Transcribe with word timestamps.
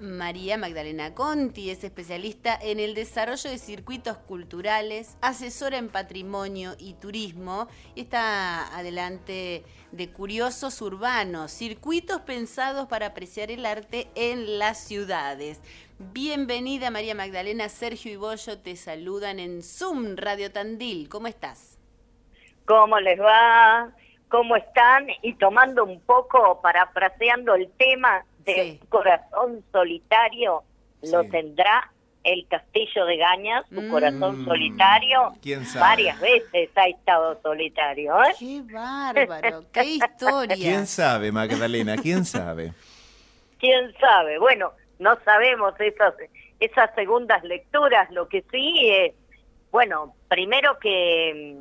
María 0.00 0.56
Magdalena 0.56 1.14
Conti, 1.14 1.70
es 1.70 1.84
especialista 1.84 2.58
en 2.60 2.80
el 2.80 2.94
desarrollo 2.94 3.50
de 3.50 3.58
circuitos 3.58 4.16
culturales, 4.16 5.18
asesora 5.20 5.76
en 5.76 5.90
patrimonio 5.90 6.72
y 6.78 6.94
turismo 6.94 7.68
y 7.94 8.02
está 8.02 8.74
adelante 8.76 9.62
de 9.92 10.10
Curiosos 10.10 10.80
Urbanos, 10.80 11.52
circuitos 11.52 12.22
pensados 12.22 12.86
para 12.86 13.06
apreciar 13.06 13.50
el 13.50 13.66
arte 13.66 14.08
en 14.14 14.58
las 14.58 14.78
ciudades. 14.78 15.60
Bienvenida 15.98 16.90
María 16.90 17.14
Magdalena, 17.14 17.68
Sergio 17.68 18.10
y 18.10 18.16
Bollo 18.16 18.58
te 18.58 18.76
saludan 18.76 19.38
en 19.38 19.62
Zoom 19.62 20.16
Radio 20.16 20.50
Tandil. 20.50 21.10
¿Cómo 21.10 21.26
estás? 21.26 21.78
¿Cómo 22.64 22.98
les 23.00 23.20
va? 23.20 23.90
¿Cómo 24.30 24.56
están? 24.56 25.08
Y 25.22 25.34
tomando 25.34 25.84
un 25.84 26.00
poco, 26.00 26.60
parafraseando 26.62 27.54
el 27.54 27.70
tema 27.72 28.24
de 28.44 28.80
corazón 28.88 29.64
solitario, 29.72 30.62
lo 31.02 31.24
tendrá 31.24 31.90
el 32.24 32.46
castillo 32.48 33.06
de 33.06 33.16
Gaña, 33.16 33.62
su 33.68 33.80
mm. 33.80 33.90
corazón 33.90 34.44
solitario. 34.44 35.32
¿Quién 35.40 35.64
sabe? 35.64 35.80
Varias 35.80 36.20
veces 36.20 36.70
ha 36.76 36.86
estado 36.88 37.40
solitario. 37.42 38.22
¿eh? 38.22 38.34
¡Qué 38.38 38.62
bárbaro! 38.62 39.64
¡Qué 39.72 39.84
historia! 39.84 40.56
¿Quién 40.56 40.86
sabe, 40.86 41.32
Magdalena? 41.32 41.96
¿Quién 41.96 42.24
sabe? 42.24 42.72
¿Quién 43.58 43.92
sabe? 43.98 44.38
Bueno, 44.38 44.72
no 44.98 45.18
sabemos 45.24 45.74
esas, 45.78 46.14
esas 46.58 46.94
segundas 46.94 47.42
lecturas. 47.44 48.10
Lo 48.10 48.28
que 48.28 48.44
sí 48.50 48.88
es, 48.90 49.14
bueno, 49.70 50.14
primero 50.28 50.78
que 50.78 51.56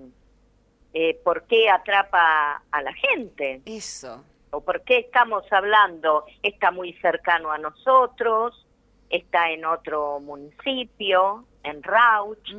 eh, 0.93 1.19
por 1.23 1.43
qué 1.43 1.69
atrapa 1.69 2.63
a 2.69 2.81
la 2.81 2.93
gente. 2.93 3.61
Eso. 3.65 4.23
O 4.51 4.61
por 4.61 4.81
qué 4.81 4.99
estamos 4.99 5.43
hablando, 5.51 6.25
está 6.41 6.71
muy 6.71 6.93
cercano 6.93 7.51
a 7.51 7.57
nosotros, 7.57 8.65
está 9.09 9.51
en 9.51 9.65
otro 9.65 10.19
municipio, 10.19 11.45
en 11.63 11.83
Rauch, 11.83 12.49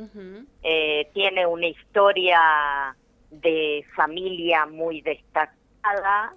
eh, 0.63 1.09
tiene 1.13 1.45
una 1.45 1.67
historia 1.67 2.95
de 3.29 3.85
familia 3.95 4.65
muy 4.65 5.01
destacada, 5.01 6.33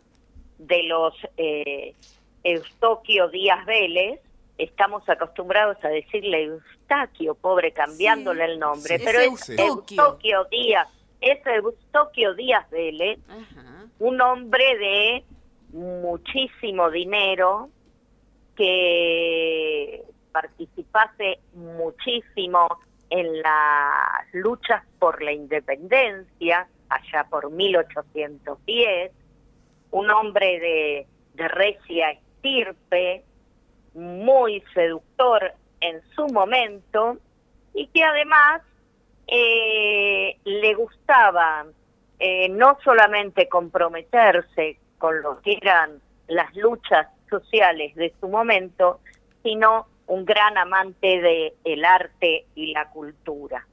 de 0.59 0.83
los 0.85 1.15
eh, 1.37 1.95
Eustoquio 2.43 3.29
Díaz 3.29 3.65
Vélez, 3.67 4.21
estamos 4.59 5.09
acostumbrados 5.09 5.77
a 5.85 5.89
decirle 5.89 6.45
Eustaquio, 6.45 7.35
pobre, 7.35 7.73
cambiándole 7.73 8.45
el 8.45 8.59
nombre, 8.59 9.01
pero 9.05 9.21
es 9.21 9.49
Eustoquio. 9.49 10.45
Díaz 10.51 10.89
es 11.21 11.45
Eustoquio 11.47 12.35
Díaz 12.35 12.69
Vélez, 12.71 13.19
un 13.99 14.21
hombre 14.21 14.79
de 14.79 15.25
muchísimo 15.75 16.91
dinero 16.91 17.69
que 18.57 20.03
participase 20.33 21.41
muchísimo 21.53 22.69
en 23.11 23.43
las 23.43 24.33
luchas 24.33 24.83
por 24.99 25.23
la 25.23 25.33
independencia 25.33 26.67
allá 26.89 27.25
por 27.29 27.51
1810, 27.51 29.13
un 29.91 30.11
hombre 30.11 30.61
de, 30.61 31.07
de 31.35 31.49
recia 31.49 32.13
estirpe, 32.13 33.25
muy 33.95 34.63
seductor 34.75 35.53
en 35.81 36.01
su 36.15 36.27
momento 36.29 37.19
y 37.75 37.89
que 37.89 38.03
además 38.05 38.63
eh, 39.27 40.39
le 40.45 40.75
gustaba 40.75 41.67
eh, 42.19 42.49
no 42.49 42.79
solamente 42.85 43.49
comprometerse 43.49 44.79
con 45.05 45.21
lo 45.21 45.39
que 45.43 45.59
eran 45.61 46.01
las 46.29 46.57
luchas 46.57 47.09
sociales 47.29 47.95
de 47.95 48.15
su 48.19 48.27
momento, 48.27 49.01
sino 49.43 49.87
un 50.07 50.25
gran 50.25 50.57
amante 50.57 51.21
del 51.21 51.53
el 51.63 51.85
arte 51.85 52.47
y 52.55 52.73
la 52.73 52.89
cultura. 52.89 53.67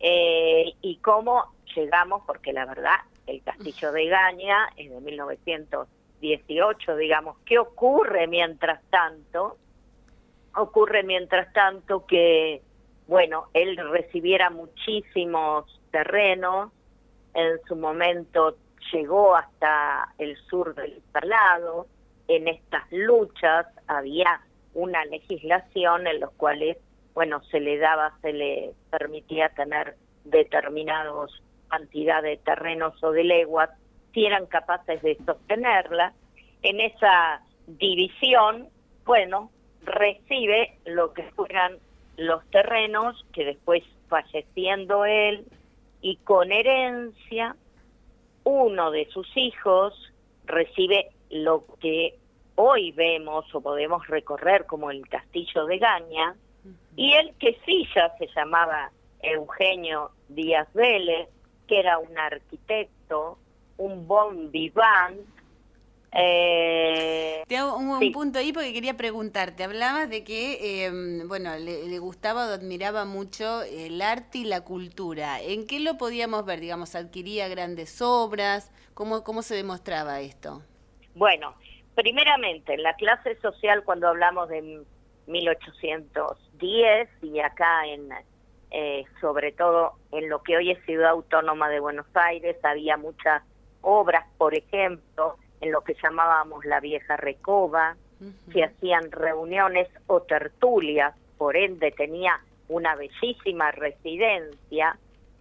Eh, 0.00 0.72
y 0.80 0.96
cómo 0.96 1.52
llegamos, 1.76 2.22
porque 2.26 2.54
la 2.54 2.64
verdad, 2.64 2.96
el 3.26 3.42
castillo 3.42 3.92
de 3.92 4.06
Gaña 4.06 4.70
es 4.78 4.90
de 4.90 4.98
1918, 5.02 6.96
digamos, 6.96 7.36
¿qué 7.44 7.58
ocurre 7.58 8.26
mientras 8.26 8.82
tanto? 8.88 9.58
Ocurre 10.56 11.02
mientras 11.02 11.52
tanto 11.52 12.06
que 12.06 12.62
bueno, 13.06 13.48
él 13.52 13.76
recibiera 13.76 14.48
muchísimos 14.48 15.66
terrenos, 15.90 16.72
en 17.34 17.60
su 17.68 17.76
momento 17.76 18.56
llegó 18.92 19.36
hasta 19.36 20.08
el 20.18 20.36
sur 20.48 20.74
del 20.74 21.02
Salado, 21.12 21.86
en 22.28 22.48
estas 22.48 22.90
luchas 22.90 23.66
había 23.86 24.40
una 24.74 25.04
legislación 25.04 26.06
en 26.06 26.20
los 26.20 26.30
cuales, 26.32 26.78
bueno, 27.14 27.42
se 27.44 27.60
le 27.60 27.78
daba, 27.78 28.16
se 28.22 28.32
le 28.32 28.72
permitía 28.90 29.50
tener 29.50 29.96
determinados 30.24 31.42
cantidad 31.68 32.22
de 32.22 32.36
terrenos 32.36 33.02
o 33.02 33.12
de 33.12 33.24
leguas, 33.24 33.70
si 34.12 34.26
eran 34.26 34.46
capaces 34.46 35.00
de 35.02 35.16
sostenerla. 35.24 36.12
En 36.62 36.80
esa 36.80 37.42
división, 37.66 38.68
bueno, 39.04 39.50
recibe 39.82 40.76
lo 40.84 41.12
que 41.12 41.24
fueran 41.32 41.78
los 42.16 42.44
terrenos 42.50 43.24
que 43.32 43.44
después 43.44 43.82
falleciendo 44.08 45.04
él 45.04 45.46
y 46.02 46.16
con 46.16 46.52
herencia, 46.52 47.56
uno 48.44 48.90
de 48.90 49.06
sus 49.06 49.28
hijos 49.36 50.12
recibe 50.44 51.10
lo 51.30 51.64
que 51.80 52.18
hoy 52.56 52.92
vemos 52.92 53.52
o 53.54 53.60
podemos 53.60 54.06
recorrer 54.06 54.66
como 54.66 54.90
el 54.90 55.08
castillo 55.08 55.66
de 55.66 55.78
Gaña, 55.78 56.34
y 56.96 57.12
él 57.14 57.32
que 57.38 57.58
sí 57.64 57.88
ya 57.94 58.14
se 58.18 58.28
llamaba 58.34 58.90
Eugenio 59.22 60.10
Díaz 60.28 60.68
Vélez, 60.74 61.28
que 61.66 61.80
era 61.80 61.98
un 61.98 62.16
arquitecto, 62.18 63.38
un 63.78 64.06
bon 64.06 64.50
vivant, 64.50 65.20
eh, 66.14 67.42
Te 67.46 67.56
hago 67.56 67.76
un, 67.76 68.12
punto 68.12 68.38
ahí 68.38 68.52
porque 68.52 68.72
quería 68.72 68.96
preguntarte. 68.96 69.64
Hablabas 69.64 70.10
de 70.10 70.24
que, 70.24 70.84
em, 70.86 71.26
bueno, 71.26 71.56
le, 71.56 71.98
gustaba 71.98 72.48
o 72.48 72.50
admiraba 72.52 73.04
mucho 73.04 73.62
el 73.62 74.02
arte 74.02 74.38
y 74.38 74.44
la 74.44 74.62
cultura. 74.62 75.40
¿En 75.40 75.66
qué 75.66 75.80
lo 75.80 75.96
podíamos 75.96 76.44
ver? 76.44 76.60
Digamos, 76.60 76.94
adquiría 76.94 77.48
grandes 77.48 78.02
obras. 78.02 78.70
¿Cómo, 78.94 79.24
cómo 79.24 79.42
se 79.42 79.54
demostraba 79.54 80.20
esto? 80.20 80.62
Bueno, 81.14 81.54
primeramente, 81.94 82.74
en 82.74 82.82
la 82.82 82.94
clase 82.94 83.36
social, 83.40 83.84
cuando 83.84 84.08
hablamos 84.08 84.48
de 84.48 84.82
1810 85.26 87.08
y 87.22 87.40
acá 87.40 87.86
en, 87.86 88.08
eh, 88.70 89.04
sobre 89.20 89.52
todo 89.52 89.92
en 90.10 90.28
lo 90.28 90.42
que 90.42 90.56
hoy 90.56 90.70
es 90.70 90.84
Ciudad 90.84 91.10
Autónoma 91.10 91.68
de 91.68 91.80
Buenos 91.80 92.06
Aires, 92.14 92.56
había 92.62 92.96
muchas 92.96 93.42
obras, 93.82 94.26
por 94.38 94.54
ejemplo, 94.54 95.36
en 95.62 95.72
lo 95.72 95.80
que 95.82 95.94
llamábamos 96.02 96.64
la 96.64 96.80
vieja 96.80 97.16
recoba, 97.16 97.96
que 98.52 98.64
hacían 98.64 99.10
reuniones 99.10 99.88
o 100.06 100.20
tertulias, 100.22 101.14
por 101.38 101.56
ende 101.56 101.90
tenía 101.92 102.38
una 102.68 102.94
bellísima 102.94 103.72
residencia 103.72 104.96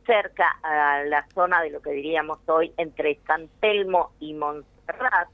cerca 0.06 0.58
a 0.64 1.04
la 1.04 1.28
zona 1.34 1.62
de 1.62 1.70
lo 1.72 1.82
que 1.82 1.92
diríamos 1.92 2.40
hoy 2.48 2.74
entre 2.78 3.20
San 3.28 3.50
Telmo 3.60 4.12
y 4.20 4.34
Montserrat, 4.34 5.30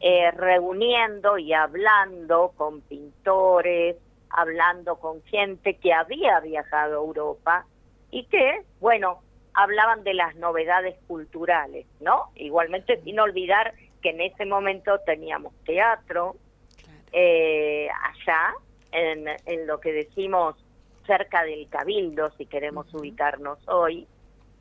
eh, 0.00 0.30
reuniendo 0.32 1.38
y 1.38 1.52
hablando 1.52 2.52
con 2.56 2.80
pintores, 2.82 3.96
hablando 4.30 4.96
con 4.96 5.22
gente 5.24 5.76
que 5.78 5.92
había 5.92 6.40
viajado 6.40 7.00
a 7.00 7.04
Europa 7.04 7.66
y 8.10 8.24
que, 8.26 8.62
bueno, 8.80 9.20
hablaban 9.54 10.04
de 10.04 10.14
las 10.14 10.36
novedades 10.36 10.96
culturales, 11.06 11.86
¿no? 12.00 12.30
Igualmente 12.36 13.00
sin 13.02 13.18
olvidar 13.18 13.74
que 14.02 14.10
en 14.10 14.20
ese 14.20 14.46
momento 14.46 14.98
teníamos 15.04 15.52
teatro 15.64 16.36
eh, 17.12 17.88
allá, 17.88 18.54
en, 18.92 19.26
en, 19.46 19.66
lo 19.66 19.80
que 19.80 19.92
decimos 19.92 20.56
cerca 21.06 21.42
del 21.44 21.68
Cabildo, 21.68 22.30
si 22.36 22.46
queremos 22.46 22.92
ubicarnos 22.92 23.58
hoy. 23.68 24.06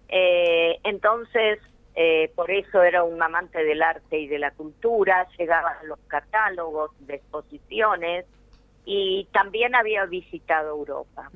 Eh, 0.07 0.79
entonces, 0.83 1.59
eh, 1.95 2.31
por 2.35 2.49
eso 2.51 2.83
era 2.83 3.03
un 3.03 3.21
amante 3.21 3.63
del 3.63 3.81
arte 3.81 4.19
y 4.19 4.27
de 4.27 4.39
la 4.39 4.51
cultura, 4.51 5.27
llegaban 5.37 5.75
los 5.87 5.99
catálogos 6.07 6.91
de 6.99 7.15
exposiciones 7.15 8.25
y 8.85 9.27
también 9.33 9.75
había 9.75 10.05
visitado 10.05 10.69
Europa. 10.69 11.29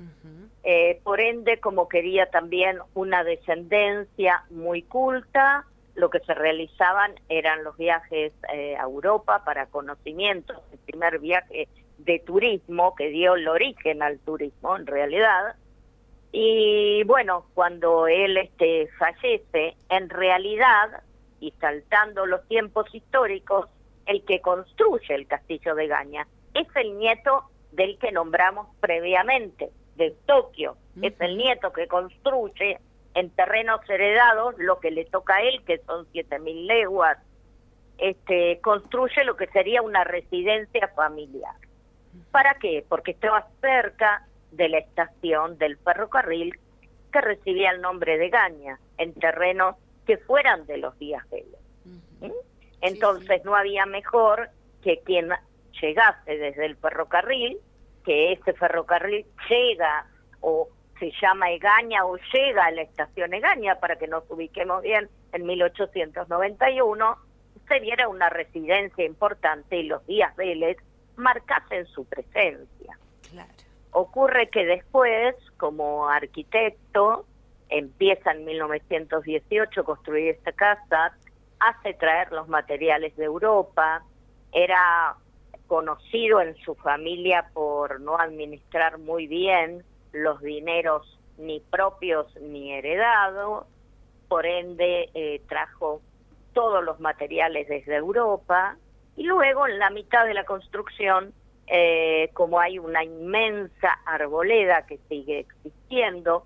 por 1.03 1.19
ende, 1.19 1.59
como 1.59 1.89
quería 1.89 2.27
también 2.27 2.79
una 2.93 3.23
descendencia 3.25 4.45
muy 4.49 4.83
culta, 4.83 5.65
lo 5.95 6.09
que 6.09 6.19
se 6.19 6.33
realizaban 6.33 7.15
eran 7.29 7.63
los 7.63 7.77
viajes 7.77 8.33
eh, 8.53 8.75
a 8.77 8.83
Europa 8.83 9.43
para 9.43 9.67
conocimientos, 9.67 10.57
el 10.71 10.79
primer 10.79 11.19
viaje 11.19 11.67
de 11.97 12.19
turismo 12.19 12.95
que 12.95 13.09
dio 13.09 13.35
el 13.35 13.47
origen 13.47 14.01
al 14.01 14.19
turismo 14.19 14.75
en 14.75 14.87
realidad. 14.87 15.55
Y 16.31 17.03
bueno, 17.03 17.45
cuando 17.53 18.07
él 18.07 18.37
este, 18.37 18.87
fallece, 18.97 19.75
en 19.89 20.09
realidad, 20.09 21.03
y 21.39 21.51
saltando 21.59 22.25
los 22.25 22.47
tiempos 22.47 22.93
históricos, 22.93 23.67
el 24.05 24.23
que 24.23 24.39
construye 24.41 25.13
el 25.13 25.27
castillo 25.27 25.75
de 25.75 25.87
Gaña 25.87 26.27
es 26.53 26.67
el 26.75 26.97
nieto 26.97 27.43
del 27.71 27.97
que 27.97 28.11
nombramos 28.11 28.67
previamente, 28.79 29.71
de 29.95 30.11
Tokio. 30.25 30.77
Es 31.01 31.13
el 31.19 31.37
nieto 31.37 31.71
que 31.71 31.87
construye 31.87 32.79
en 33.13 33.29
terrenos 33.31 33.81
heredados 33.89 34.55
lo 34.57 34.79
que 34.79 34.91
le 34.91 35.05
toca 35.05 35.35
a 35.35 35.41
él, 35.41 35.63
que 35.65 35.79
son 35.79 36.05
7.000 36.13 36.65
leguas. 36.65 37.17
Este, 37.97 38.59
construye 38.61 39.23
lo 39.23 39.35
que 39.35 39.47
sería 39.47 39.81
una 39.81 40.03
residencia 40.03 40.87
familiar. 40.95 41.55
¿Para 42.31 42.55
qué? 42.55 42.83
Porque 42.87 43.11
estaba 43.11 43.47
cerca 43.61 44.25
de 44.51 44.69
la 44.69 44.79
estación 44.79 45.57
del 45.57 45.77
ferrocarril 45.77 46.57
que 47.11 47.21
recibía 47.21 47.71
el 47.71 47.81
nombre 47.81 48.17
de 48.17 48.29
Gaña, 48.29 48.79
en 48.97 49.13
terrenos 49.13 49.75
que 50.05 50.17
fueran 50.17 50.65
de 50.65 50.77
los 50.77 50.97
días 50.97 51.29
Vélez. 51.29 51.59
¿Mm? 52.21 52.31
Entonces 52.81 53.43
no 53.45 53.55
había 53.55 53.85
mejor 53.85 54.49
que 54.81 54.99
quien 54.99 55.29
llegase 55.79 56.37
desde 56.37 56.65
el 56.65 56.75
ferrocarril, 56.77 57.59
que 58.03 58.33
ese 58.33 58.53
ferrocarril 58.53 59.25
llega 59.49 60.07
o 60.39 60.69
se 61.01 61.11
llama 61.19 61.49
Egaña 61.49 62.05
o 62.05 62.15
llega 62.31 62.65
a 62.65 62.71
la 62.71 62.83
estación 62.83 63.33
Egaña, 63.33 63.79
para 63.79 63.95
que 63.95 64.07
nos 64.07 64.23
ubiquemos 64.29 64.83
bien, 64.83 65.09
en 65.33 65.45
1891, 65.47 67.17
se 67.67 67.79
diera 67.79 68.07
una 68.07 68.29
residencia 68.29 69.03
importante 69.03 69.77
y 69.77 69.83
los 69.83 70.05
días 70.05 70.35
Vélez 70.35 70.77
marcasen 71.15 71.87
su 71.87 72.05
presencia. 72.05 72.99
Ocurre 73.89 74.49
que 74.49 74.63
después, 74.63 75.35
como 75.57 76.07
arquitecto, 76.07 77.25
empieza 77.69 78.31
en 78.31 78.45
1918 78.45 79.81
a 79.81 79.83
construir 79.83 80.29
esta 80.29 80.51
casa, 80.51 81.17
hace 81.59 81.95
traer 81.95 82.31
los 82.31 82.47
materiales 82.47 83.15
de 83.15 83.25
Europa, 83.25 84.03
era 84.51 85.15
conocido 85.65 86.41
en 86.41 86.55
su 86.57 86.75
familia 86.75 87.49
por 87.53 88.01
no 88.01 88.19
administrar 88.19 88.99
muy 88.99 89.25
bien 89.25 89.83
los 90.13 90.41
dineros 90.41 91.19
ni 91.37 91.59
propios 91.59 92.27
ni 92.41 92.73
heredados, 92.73 93.65
por 94.27 94.45
ende 94.45 95.09
eh, 95.13 95.41
trajo 95.47 96.01
todos 96.53 96.83
los 96.83 96.99
materiales 96.99 97.67
desde 97.67 97.95
Europa 97.95 98.77
y 99.15 99.23
luego 99.23 99.67
en 99.67 99.79
la 99.79 99.89
mitad 99.89 100.25
de 100.25 100.33
la 100.33 100.45
construcción, 100.45 101.33
eh, 101.67 102.29
como 102.33 102.59
hay 102.59 102.79
una 102.79 103.03
inmensa 103.03 103.99
arboleda 104.05 104.85
que 104.85 104.99
sigue 105.09 105.39
existiendo, 105.39 106.45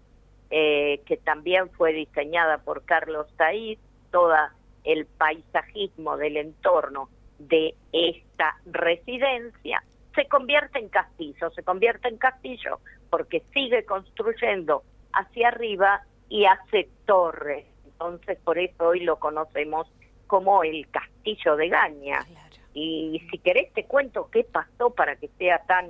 eh, 0.50 1.02
que 1.06 1.18
también 1.18 1.70
fue 1.72 1.94
diseñada 1.94 2.60
por 2.60 2.86
Carlos 2.86 3.28
Taiz, 3.38 3.80
todo 4.12 4.36
el 4.84 5.06
paisajismo 5.06 6.18
del 6.18 6.38
entorno 6.38 7.10
de 7.40 7.76
esta 7.92 8.56
residencia, 8.66 9.84
se 10.14 10.28
convierte 10.28 10.80
en 10.80 10.90
castillo, 10.90 11.52
se 11.52 11.64
convierte 11.64 12.08
en 12.08 12.18
castillo 12.18 12.80
porque 13.16 13.44
sigue 13.54 13.86
construyendo 13.86 14.84
hacia 15.14 15.48
arriba 15.48 16.02
y 16.28 16.44
hace 16.44 16.90
torres. 17.06 17.66
Entonces, 17.86 18.38
por 18.44 18.60
eso 18.60 18.88
hoy 18.88 19.06
lo 19.06 19.20
conocemos 19.20 19.88
como 20.28 20.66
el 20.66 20.86
castillo 20.90 21.56
de 21.56 21.70
Gaña. 21.70 22.20
Y 22.74 23.22
si 23.32 23.38
querés 23.38 23.72
te 23.72 23.86
cuento 23.86 24.30
qué 24.30 24.44
pasó 24.44 24.90
para 24.90 25.16
que 25.16 25.30
sea 25.38 25.60
tan 25.60 25.88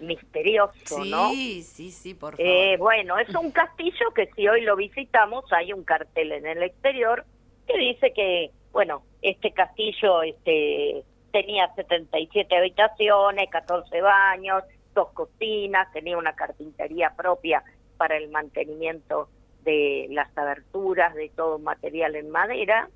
misterioso, 0.00 1.04
¿no? 1.04 1.30
Sí, 1.30 1.62
sí, 1.62 1.92
sí, 1.92 2.14
por 2.14 2.34
eh, 2.38 2.72
favor. 2.72 2.78
bueno, 2.78 3.18
es 3.20 3.32
un 3.36 3.52
castillo 3.52 4.10
que 4.12 4.28
si 4.34 4.48
hoy 4.48 4.62
lo 4.62 4.74
visitamos 4.74 5.44
hay 5.52 5.72
un 5.72 5.84
cartel 5.84 6.32
en 6.32 6.44
el 6.44 6.64
exterior 6.64 7.24
que 7.68 7.78
dice 7.78 8.12
que, 8.12 8.50
bueno, 8.72 9.04
este 9.22 9.52
castillo 9.52 10.24
este 10.24 11.04
tenía 11.30 11.72
77 11.76 12.56
habitaciones, 12.56 13.48
14 13.48 14.00
baños, 14.00 14.64
dos 14.94 15.12
cocinas, 15.12 15.92
tenía 15.92 16.18
una 16.18 16.34
carpintería 16.34 17.14
propia 17.16 17.62
para 17.96 18.16
el 18.16 18.30
mantenimiento 18.30 19.28
de 19.64 20.08
las 20.10 20.36
aberturas, 20.36 21.14
de 21.14 21.30
todo 21.30 21.58
material 21.58 22.16
en 22.16 22.30
madera. 22.30 22.88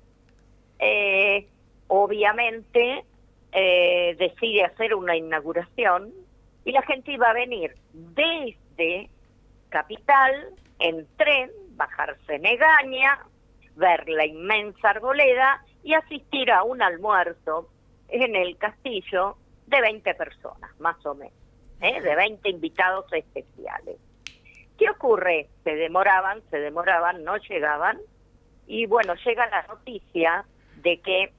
Eh, 0.79 1.47
obviamente 1.87 3.03
eh, 3.51 4.15
decide 4.19 4.65
hacer 4.65 4.93
una 4.93 5.15
inauguración 5.15 6.13
y 6.65 6.71
la 6.71 6.81
gente 6.81 7.13
iba 7.13 7.29
a 7.29 7.33
venir 7.33 7.75
desde 7.93 9.09
Capital 9.69 10.53
en 10.79 11.07
tren, 11.17 11.51
bajarse 11.75 12.35
en 12.35 12.45
Egaña, 12.45 13.19
ver 13.75 14.07
la 14.09 14.25
inmensa 14.25 14.89
arboleda 14.89 15.63
y 15.83 15.93
asistir 15.93 16.51
a 16.51 16.63
un 16.63 16.81
almuerzo 16.81 17.69
en 18.09 18.35
el 18.35 18.57
castillo 18.57 19.37
de 19.67 19.81
20 19.81 20.13
personas, 20.15 20.79
más 20.79 21.03
o 21.05 21.15
menos, 21.15 21.36
¿eh? 21.81 22.01
de 22.01 22.15
20 22.15 22.49
invitados 22.49 23.05
especiales. 23.11 23.97
¿Qué 24.77 24.89
ocurre? 24.89 25.47
Se 25.63 25.75
demoraban, 25.75 26.41
se 26.49 26.59
demoraban, 26.59 27.23
no 27.23 27.37
llegaban, 27.37 27.99
y 28.67 28.85
bueno, 28.85 29.15
llega 29.25 29.47
la 29.47 29.63
noticia 29.63 30.45
de 30.81 30.99
que 30.99 31.31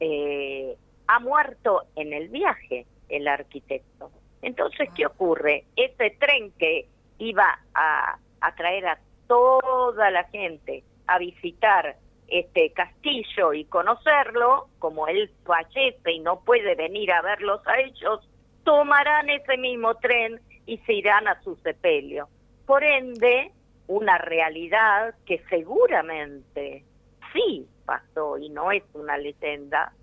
eh, 0.00 0.76
ha 1.06 1.18
muerto 1.18 1.82
en 1.96 2.12
el 2.12 2.28
viaje 2.28 2.86
el 3.08 3.26
arquitecto. 3.26 4.10
Entonces, 4.40 4.88
¿qué 4.94 5.06
ocurre? 5.06 5.64
Ese 5.76 6.10
tren 6.18 6.52
que 6.52 6.86
iba 7.18 7.58
a, 7.74 8.18
a 8.40 8.54
traer 8.54 8.86
a 8.86 8.98
toda 9.26 10.10
la 10.10 10.24
gente 10.24 10.84
a 11.06 11.18
visitar 11.18 11.96
este 12.28 12.70
castillo 12.72 13.52
y 13.52 13.64
conocerlo, 13.64 14.68
como 14.78 15.08
él 15.08 15.30
fallece 15.44 16.12
y 16.12 16.20
no 16.20 16.40
puede 16.40 16.74
venir 16.74 17.10
a 17.12 17.22
verlos 17.22 17.66
a 17.66 17.80
ellos, 17.80 18.28
tomarán 18.68 19.30
ese 19.30 19.56
mismo 19.56 19.94
tren 19.94 20.42
y 20.66 20.76
se 20.80 20.92
irán 20.92 21.26
a 21.26 21.40
su 21.42 21.56
sepelio. 21.56 22.28
Por 22.66 22.84
ende, 22.84 23.50
una 23.86 24.18
realidad 24.18 25.14
que 25.24 25.42
seguramente 25.48 26.84
sí 27.32 27.66
pasó 27.86 28.36
y 28.36 28.50
no 28.50 28.70
es 28.70 28.82
una 28.92 29.16
leyenda, 29.16 29.94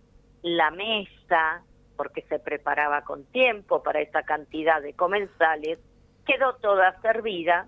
la 0.41 0.71
mesa, 0.71 1.61
porque 1.95 2.23
se 2.23 2.39
preparaba 2.39 3.03
con 3.03 3.25
tiempo 3.25 3.83
para 3.83 4.01
esa 4.01 4.23
cantidad 4.23 4.81
de 4.81 4.93
comensales, 4.93 5.77
quedó 6.25 6.55
toda 6.55 6.99
servida, 7.01 7.67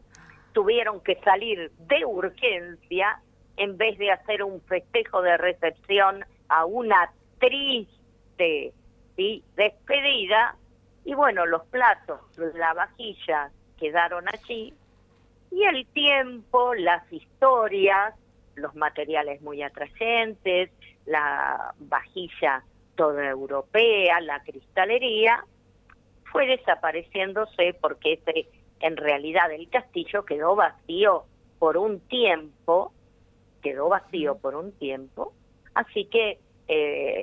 tuvieron 0.54 1.00
que 1.02 1.18
salir 1.24 1.72
de 1.78 2.06
urgencia 2.06 3.22
en 3.58 3.78
vez 3.78 4.00
de 4.00 4.14
hacer 4.14 4.42
un 4.42 4.62
festejo 4.62 5.22
de 5.22 5.38
recepción 5.38 6.26
a 6.50 6.66
una 6.66 7.14
triste 7.38 8.74
despedida. 9.16 10.56
Y 11.08 11.16
bueno, 11.16 11.46
los 11.46 11.66
platos, 11.68 12.20
la 12.36 12.74
vajilla 12.74 13.50
quedaron 13.80 14.26
allí 14.28 14.74
y 15.50 15.64
el 15.64 15.88
tiempo, 15.88 16.76
las 16.76 17.02
historias, 17.14 18.14
los 18.56 18.76
materiales 18.76 19.42
muy 19.42 19.64
atrayentes, 19.64 20.70
la 21.06 21.74
vajilla 21.80 22.62
toda 22.96 23.26
europea, 23.30 24.20
la 24.20 24.42
cristalería, 24.42 25.46
fue 26.30 26.46
desapareciéndose 26.46 27.74
porque 27.80 28.20
ese, 28.22 28.50
en 28.82 28.98
realidad 28.98 29.50
el 29.54 29.70
castillo 29.70 30.26
quedó 30.26 30.58
vacío 30.58 31.24
por 31.58 31.78
un 31.78 32.02
tiempo 32.02 32.92
quedó 33.62 33.88
vacío 33.88 34.38
por 34.38 34.56
un 34.56 34.74
tiempo, 34.74 35.34
así 35.74 36.06
que 36.06 36.40
eh, 36.68 37.17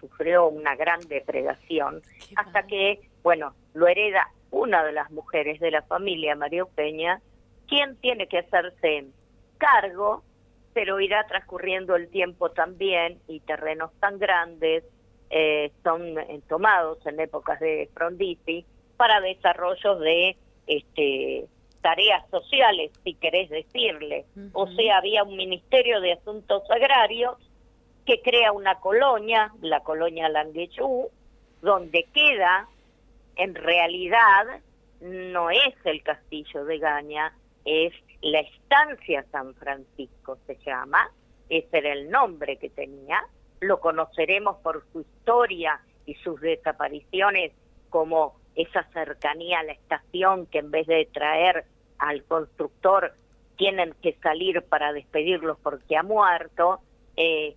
sufrió 0.00 0.48
una 0.48 0.76
gran 0.76 1.00
depredación 1.08 2.02
hasta 2.36 2.66
que, 2.66 3.00
bueno, 3.22 3.54
lo 3.74 3.86
hereda 3.86 4.28
una 4.50 4.84
de 4.84 4.92
las 4.92 5.10
mujeres 5.10 5.60
de 5.60 5.70
la 5.70 5.82
familia, 5.82 6.34
María 6.34 6.64
Peña, 6.64 7.20
quien 7.66 7.96
tiene 7.96 8.26
que 8.26 8.38
hacerse 8.38 9.06
cargo, 9.58 10.22
pero 10.72 11.00
irá 11.00 11.26
transcurriendo 11.26 11.96
el 11.96 12.08
tiempo 12.08 12.50
también 12.50 13.18
y 13.28 13.40
terrenos 13.40 13.90
tan 14.00 14.18
grandes 14.18 14.84
eh, 15.30 15.72
son 15.82 16.14
tomados 16.48 17.04
en 17.06 17.20
épocas 17.20 17.60
de 17.60 17.90
Frondizi 17.92 18.64
para 18.96 19.20
desarrollos 19.20 20.00
de 20.00 20.36
este 20.66 21.46
tareas 21.80 22.28
sociales, 22.30 22.90
si 23.04 23.14
querés 23.14 23.48
decirle. 23.50 24.24
O 24.52 24.66
sea, 24.68 24.98
había 24.98 25.22
un 25.22 25.36
Ministerio 25.36 26.00
de 26.00 26.12
Asuntos 26.12 26.68
Agrarios 26.70 27.36
que 28.08 28.22
crea 28.22 28.52
una 28.52 28.76
colonia, 28.76 29.52
la 29.60 29.80
colonia 29.80 30.30
Languechú, 30.30 31.10
donde 31.60 32.04
queda, 32.14 32.66
en 33.36 33.54
realidad, 33.54 34.62
no 35.02 35.50
es 35.50 35.74
el 35.84 36.02
castillo 36.02 36.64
de 36.64 36.78
Gaña, 36.78 37.34
es 37.66 37.92
la 38.22 38.40
estancia 38.40 39.26
San 39.30 39.54
Francisco, 39.56 40.38
se 40.46 40.56
llama, 40.64 41.10
ese 41.50 41.68
era 41.76 41.92
el 41.92 42.08
nombre 42.08 42.56
que 42.56 42.70
tenía, 42.70 43.22
lo 43.60 43.78
conoceremos 43.78 44.56
por 44.62 44.82
su 44.90 45.02
historia 45.02 45.78
y 46.06 46.14
sus 46.14 46.40
desapariciones 46.40 47.52
como 47.90 48.36
esa 48.54 48.84
cercanía 48.94 49.58
a 49.58 49.64
la 49.64 49.72
estación 49.72 50.46
que 50.46 50.60
en 50.60 50.70
vez 50.70 50.86
de 50.86 51.06
traer 51.12 51.66
al 51.98 52.24
constructor 52.24 53.12
tienen 53.58 53.94
que 54.00 54.14
salir 54.22 54.62
para 54.62 54.94
despedirlos 54.94 55.58
porque 55.62 55.94
ha 55.98 56.02
muerto, 56.02 56.80
eh, 57.14 57.54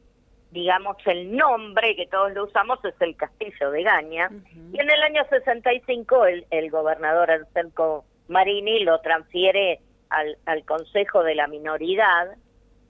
digamos, 0.52 0.98
el 1.06 1.36
nombre 1.36 1.96
que 1.96 2.08
todos 2.08 2.34
lo 2.34 2.46
usamos 2.46 2.84
es 2.86 2.96
el 3.00 3.16
Castillo 3.16 3.72
de 3.72 3.84
Gaña. 3.84 4.30
Y 4.74 4.80
en 4.80 4.90
el 4.90 5.02
año 5.02 5.24
65 5.30 6.26
el, 6.26 6.46
el 6.52 6.70
gobernador 6.70 7.32
Anselmo 7.32 8.06
Marini 8.28 8.84
lo 8.84 9.00
transfiere 9.02 9.80
al, 10.10 10.38
al 10.46 10.66
Consejo 10.66 11.24
de 11.24 11.36
la 11.36 11.48
Minoridad 11.48 12.36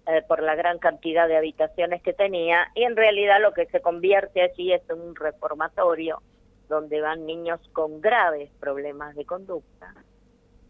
eh, 0.07 0.23
por 0.27 0.41
la 0.41 0.55
gran 0.55 0.79
cantidad 0.79 1.27
de 1.27 1.37
habitaciones 1.37 2.01
que 2.01 2.13
tenía 2.13 2.67
y 2.73 2.83
en 2.83 2.95
realidad 2.95 3.39
lo 3.39 3.53
que 3.53 3.67
se 3.67 3.81
convierte 3.81 4.41
allí 4.41 4.73
es 4.73 4.81
un 4.89 5.15
reformatorio 5.15 6.21
donde 6.67 7.01
van 7.01 7.27
niños 7.27 7.59
con 7.73 8.01
graves 8.01 8.49
problemas 8.59 9.15
de 9.15 9.25
conducta 9.25 9.93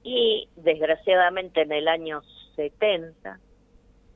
y 0.04 0.50
desgraciadamente 0.58 1.62
en 1.62 1.72
el 1.72 1.88
año 1.88 2.22
70 2.58 3.40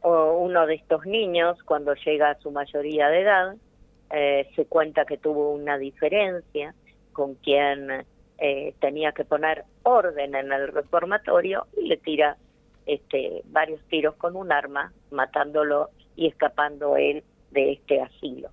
uno 0.06 0.68
de 0.68 0.76
estos 0.76 1.06
niños, 1.06 1.62
cuando 1.64 1.94
llega 1.96 2.32
a 2.32 2.40
su 2.40 2.52
mayoría 2.52 3.10
de 3.10 3.22
edad, 3.22 3.56
eh, 4.12 4.48
se 4.56 4.66
cuenta 4.66 5.06
que 5.06 5.18
tuvo 5.18 5.52
una 5.52 5.78
diferencia 5.78 6.76
con 7.12 7.36
quien 7.36 8.06
eh, 8.38 8.74
tenía 8.80 9.14
que 9.14 9.26
poner 9.26 9.64
orden 9.84 10.36
en 10.36 10.52
el 10.52 10.68
reformatorio 10.68 11.66
y 11.78 11.88
le 11.88 11.98
tira 11.98 12.38
este, 12.86 13.42
varios 13.46 13.82
tiros 13.88 14.16
con 14.16 14.36
un 14.36 14.52
arma, 14.52 14.94
matándolo 15.10 15.90
y 16.16 16.28
escapando 16.28 16.98
él 16.98 17.24
de 17.52 17.74
este 17.74 18.02
asilo. 18.02 18.50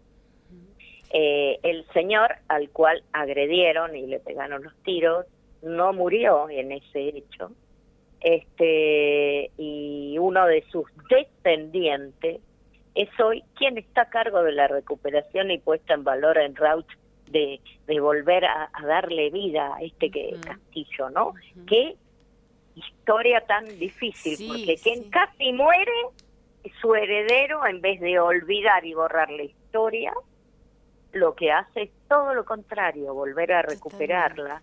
Eh, 1.12 1.58
el 1.62 1.84
señor 1.92 2.36
al 2.48 2.70
cual 2.70 3.02
agredieron 3.12 3.94
y 3.94 4.06
le 4.06 4.20
pegaron 4.20 4.62
los 4.62 4.74
tiros 4.82 5.26
no 5.60 5.92
murió 5.92 6.48
en 6.48 6.72
ese 6.72 7.08
hecho, 7.08 7.52
este 8.22 9.50
y 9.56 10.16
uno 10.18 10.46
de 10.46 10.64
sus 10.70 10.86
descendientes 11.08 12.40
es 12.94 13.08
hoy 13.20 13.42
quien 13.56 13.78
está 13.78 14.02
a 14.02 14.10
cargo 14.10 14.42
de 14.42 14.52
la 14.52 14.68
recuperación 14.68 15.50
y 15.50 15.58
puesta 15.58 15.94
en 15.94 16.04
valor 16.04 16.38
en 16.38 16.54
Rauch 16.54 16.86
de, 17.30 17.60
de 17.86 18.00
volver 18.00 18.44
a, 18.44 18.70
darle 18.86 19.30
vida 19.30 19.74
a 19.74 19.82
este 19.82 20.10
que, 20.10 20.36
castillo, 20.44 21.10
¿no? 21.10 21.34
Qué 21.66 21.96
historia 22.74 23.40
tan 23.46 23.64
difícil, 23.78 24.46
porque 24.46 24.76
quien 24.82 25.10
casi 25.10 25.52
muere, 25.52 25.92
su 26.80 26.94
heredero, 26.94 27.66
en 27.66 27.80
vez 27.80 28.00
de 28.00 28.18
olvidar 28.18 28.84
y 28.84 28.94
borrar 28.94 29.30
la 29.30 29.42
historia, 29.42 30.12
lo 31.12 31.34
que 31.34 31.50
hace 31.50 31.82
es 31.82 31.90
todo 32.08 32.34
lo 32.34 32.44
contrario, 32.44 33.14
volver 33.14 33.52
a 33.52 33.62
recuperarla. 33.62 34.62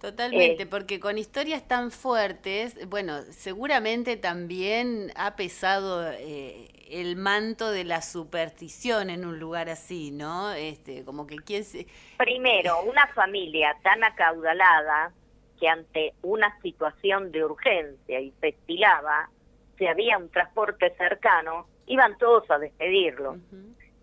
Totalmente, 0.00 0.62
eh, 0.62 0.66
porque 0.66 0.98
con 0.98 1.18
historias 1.18 1.68
tan 1.68 1.90
fuertes, 1.90 2.88
bueno, 2.88 3.20
seguramente 3.30 4.16
también 4.16 5.12
ha 5.14 5.36
pesado 5.36 6.10
eh, 6.12 6.68
el 6.88 7.16
manto 7.16 7.70
de 7.70 7.84
la 7.84 8.00
superstición 8.00 9.10
en 9.10 9.26
un 9.26 9.38
lugar 9.38 9.68
así, 9.68 10.10
¿no? 10.10 10.52
Este, 10.52 11.04
como 11.04 11.26
que 11.26 11.36
quién 11.36 11.64
se... 11.64 11.86
Primero, 12.16 12.82
una 12.82 13.08
familia 13.08 13.76
tan 13.82 14.02
acaudalada 14.02 15.12
que 15.60 15.68
ante 15.68 16.14
una 16.22 16.58
situación 16.62 17.30
de 17.30 17.44
urgencia 17.44 18.20
y 18.20 18.32
se 18.40 18.48
estilaba, 18.48 19.28
si 19.76 19.86
había 19.86 20.16
un 20.16 20.30
transporte 20.30 20.94
cercano, 20.96 21.66
iban 21.86 22.16
todos 22.16 22.50
a 22.50 22.58
despedirlo. 22.58 23.36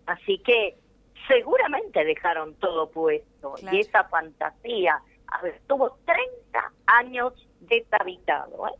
Así 0.06 0.38
que 0.38 0.76
seguramente 1.26 2.04
dejaron 2.04 2.54
todo 2.54 2.88
puesto 2.88 3.56
y 3.72 3.80
esa 3.80 4.04
fantasía 4.04 5.02
a 5.30 5.42
ver, 5.42 5.60
tuvo 5.66 5.98
30 6.04 6.72
años 6.86 7.32
deshabitado, 7.60 8.68
¿eh? 8.68 8.78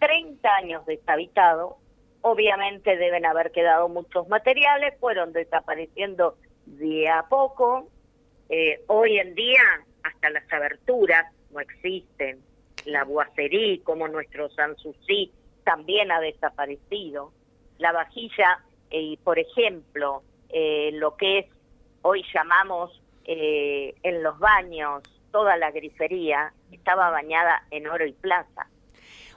30 0.00 0.48
años 0.56 0.86
deshabitado, 0.86 1.78
obviamente 2.20 2.96
deben 2.96 3.26
haber 3.26 3.50
quedado 3.50 3.88
muchos 3.88 4.28
materiales, 4.28 4.94
fueron 5.00 5.32
desapareciendo 5.32 6.36
de 6.66 7.08
a 7.08 7.24
poco, 7.28 7.88
eh, 8.48 8.82
hoy 8.86 9.18
en 9.18 9.34
día 9.34 9.62
hasta 10.02 10.30
las 10.30 10.50
aberturas 10.52 11.26
no 11.50 11.60
existen, 11.60 12.40
la 12.84 13.04
boiserie 13.04 13.82
como 13.82 14.08
nuestro 14.08 14.48
Sanssouci 14.50 15.32
también 15.64 16.10
ha 16.12 16.20
desaparecido, 16.20 17.32
la 17.78 17.92
vajilla, 17.92 18.64
y 18.90 19.14
eh, 19.14 19.18
por 19.22 19.38
ejemplo, 19.38 20.22
eh, 20.50 20.90
lo 20.94 21.16
que 21.16 21.40
es 21.40 21.46
hoy 22.02 22.24
llamamos 22.32 23.02
en 23.30 24.22
los 24.22 24.38
baños 24.38 25.02
toda 25.30 25.56
la 25.56 25.70
grifería 25.70 26.52
estaba 26.72 27.10
bañada 27.10 27.62
en 27.70 27.86
oro 27.88 28.06
y 28.06 28.12
plata. 28.12 28.68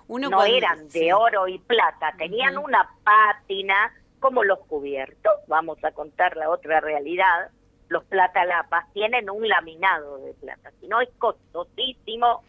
no 0.08 0.44
eran 0.44 0.90
de 0.90 1.14
oro 1.14 1.48
y 1.48 1.60
plata, 1.60 2.14
tenían 2.18 2.58
una 2.58 2.90
pátina 3.04 3.94
como 4.20 4.44
los 4.44 4.60
cubiertos, 4.60 5.34
vamos 5.48 5.84
a 5.84 5.92
contar 5.92 6.38
la 6.38 6.50
otra 6.50 6.80
realidad, 6.80 7.50
los 7.90 8.04
platalapas 8.06 8.92
tienen 8.94 9.30
un 9.30 9.48
laminado 9.48 10.20
de 10.20 10.34
plata, 10.34 10.72
si 10.80 10.88
no 10.88 11.02
es 11.02 11.10
costosísimo, 11.18 12.44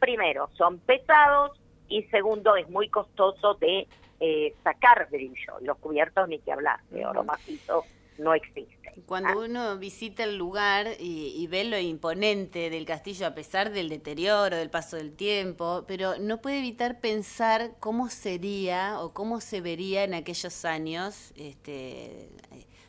primero 0.00 0.48
son 0.54 0.78
pesados 0.80 1.58
y 1.88 2.02
segundo 2.04 2.56
es 2.56 2.68
muy 2.68 2.88
costoso 2.88 3.54
de 3.54 3.86
eh, 4.20 4.54
sacar 4.64 5.08
brillo, 5.10 5.58
los 5.60 5.78
cubiertos 5.78 6.28
ni 6.28 6.38
que 6.40 6.52
hablar, 6.52 6.80
de 6.90 7.06
oro 7.06 7.22
macizo 7.22 7.84
no 8.18 8.34
existe. 8.34 8.77
Cuando 9.06 9.30
ah. 9.30 9.44
uno 9.44 9.78
visita 9.78 10.24
el 10.24 10.36
lugar 10.36 10.88
y, 10.98 11.46
ve 11.48 11.64
lo 11.64 11.78
imponente 11.78 12.70
del 12.70 12.84
castillo, 12.84 13.26
a 13.26 13.34
pesar 13.34 13.70
del 13.70 13.88
deterioro, 13.88 14.56
del 14.56 14.70
paso 14.70 14.96
del 14.96 15.14
tiempo, 15.14 15.84
pero 15.86 16.18
no 16.18 16.40
puede 16.40 16.58
evitar 16.58 17.00
pensar 17.00 17.72
cómo 17.80 18.08
sería 18.08 19.00
o 19.00 19.12
cómo 19.12 19.40
se 19.40 19.60
vería 19.60 20.04
en 20.04 20.14
aquellos 20.14 20.64
años, 20.64 21.32
este, 21.36 22.28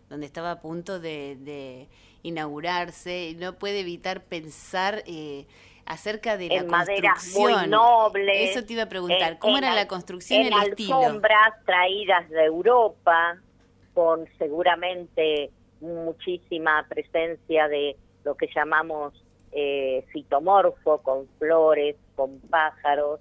donde 0.09 0.25
estaba 0.25 0.51
a 0.51 0.61
punto 0.61 0.99
de, 0.99 1.87
inaugurarse, 2.21 3.35
no 3.37 3.53
puede 3.53 3.79
evitar 3.79 4.23
pensar 4.25 5.03
eh, 5.05 5.45
acerca 5.85 6.35
de 6.35 6.49
la 6.49 6.65
construcción. 6.65 7.53
muy 7.53 7.67
nobles. 7.67 8.51
Eso 8.51 8.65
te 8.65 8.73
iba 8.73 8.83
a 8.83 8.89
preguntar, 8.89 9.39
¿cómo 9.39 9.57
era 9.57 9.73
la 9.73 9.87
construcción 9.87 10.43
y 10.43 10.47
el 10.47 10.53
estilo? 10.53 10.97
alfombras 10.97 11.63
traídas 11.65 12.29
de 12.29 12.43
Europa, 12.43 13.37
con 13.93 14.27
seguramente 14.37 15.51
muchísima 15.81 16.85
presencia 16.89 17.67
de 17.67 17.95
lo 18.23 18.35
que 18.35 18.49
llamamos 18.53 19.13
eh, 19.51 20.05
fitomorfo, 20.11 20.99
con 20.99 21.27
flores, 21.39 21.95
con 22.15 22.39
pájaros, 22.41 23.19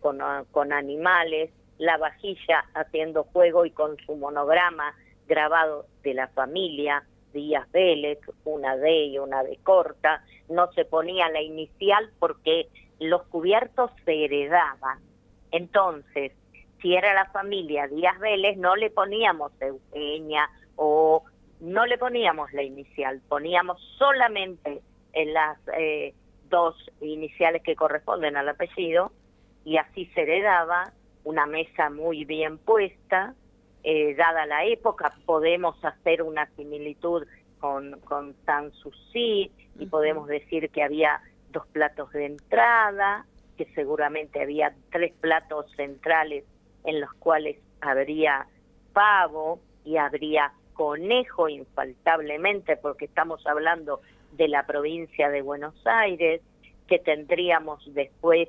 con, 0.00 0.20
ah, 0.20 0.44
con 0.50 0.72
animales, 0.72 1.50
la 1.78 1.96
vajilla 1.96 2.64
haciendo 2.74 3.24
juego 3.24 3.64
y 3.64 3.70
con 3.70 3.96
su 4.04 4.14
monograma 4.16 4.94
grabado 5.26 5.86
de 6.02 6.14
la 6.14 6.28
familia, 6.28 7.04
Díaz 7.32 7.70
Vélez, 7.72 8.18
una 8.44 8.76
D 8.76 9.06
y 9.06 9.18
una 9.18 9.42
D 9.42 9.58
corta, 9.62 10.22
no 10.48 10.70
se 10.72 10.84
ponía 10.84 11.30
la 11.30 11.40
inicial 11.40 12.10
porque 12.18 12.68
los 12.98 13.22
cubiertos 13.24 13.90
se 14.04 14.24
heredaban. 14.24 14.98
Entonces, 15.50 16.32
si 16.80 16.94
era 16.94 17.14
la 17.14 17.26
familia 17.30 17.88
Díaz 17.88 18.18
Vélez, 18.20 18.56
no 18.58 18.76
le 18.76 18.90
poníamos 18.90 19.52
Eugenia 19.60 20.48
o 20.76 21.24
no 21.62 21.86
le 21.86 21.96
poníamos 21.96 22.52
la 22.52 22.62
inicial, 22.62 23.22
poníamos 23.28 23.80
solamente 23.96 24.82
en 25.12 25.32
las 25.32 25.56
eh, 25.78 26.12
dos 26.48 26.74
iniciales 27.00 27.62
que 27.62 27.76
corresponden 27.76 28.36
al 28.36 28.48
apellido 28.48 29.12
y 29.64 29.76
así 29.76 30.06
se 30.06 30.22
heredaba 30.22 30.92
una 31.22 31.46
mesa 31.46 31.88
muy 31.88 32.24
bien 32.24 32.58
puesta, 32.58 33.36
eh, 33.84 34.16
dada 34.16 34.44
la 34.44 34.64
época, 34.64 35.14
podemos 35.24 35.76
hacer 35.84 36.24
una 36.24 36.46
similitud 36.56 37.28
con, 37.60 38.00
con 38.00 38.34
Sanssouci 38.44 39.52
y 39.78 39.86
podemos 39.86 40.26
decir 40.26 40.68
que 40.70 40.82
había 40.82 41.20
dos 41.50 41.64
platos 41.68 42.10
de 42.10 42.26
entrada, 42.26 43.24
que 43.56 43.66
seguramente 43.76 44.42
había 44.42 44.74
tres 44.90 45.12
platos 45.20 45.70
centrales 45.76 46.44
en 46.82 47.00
los 47.00 47.12
cuales 47.14 47.56
habría 47.80 48.48
pavo 48.92 49.60
y 49.84 49.96
habría 49.96 50.52
conejo 50.72 51.48
infaltablemente, 51.48 52.76
porque 52.76 53.06
estamos 53.06 53.46
hablando 53.46 54.00
de 54.32 54.48
la 54.48 54.66
provincia 54.66 55.28
de 55.28 55.42
Buenos 55.42 55.74
Aires, 55.86 56.40
que 56.86 56.98
tendríamos 56.98 57.82
después 57.94 58.48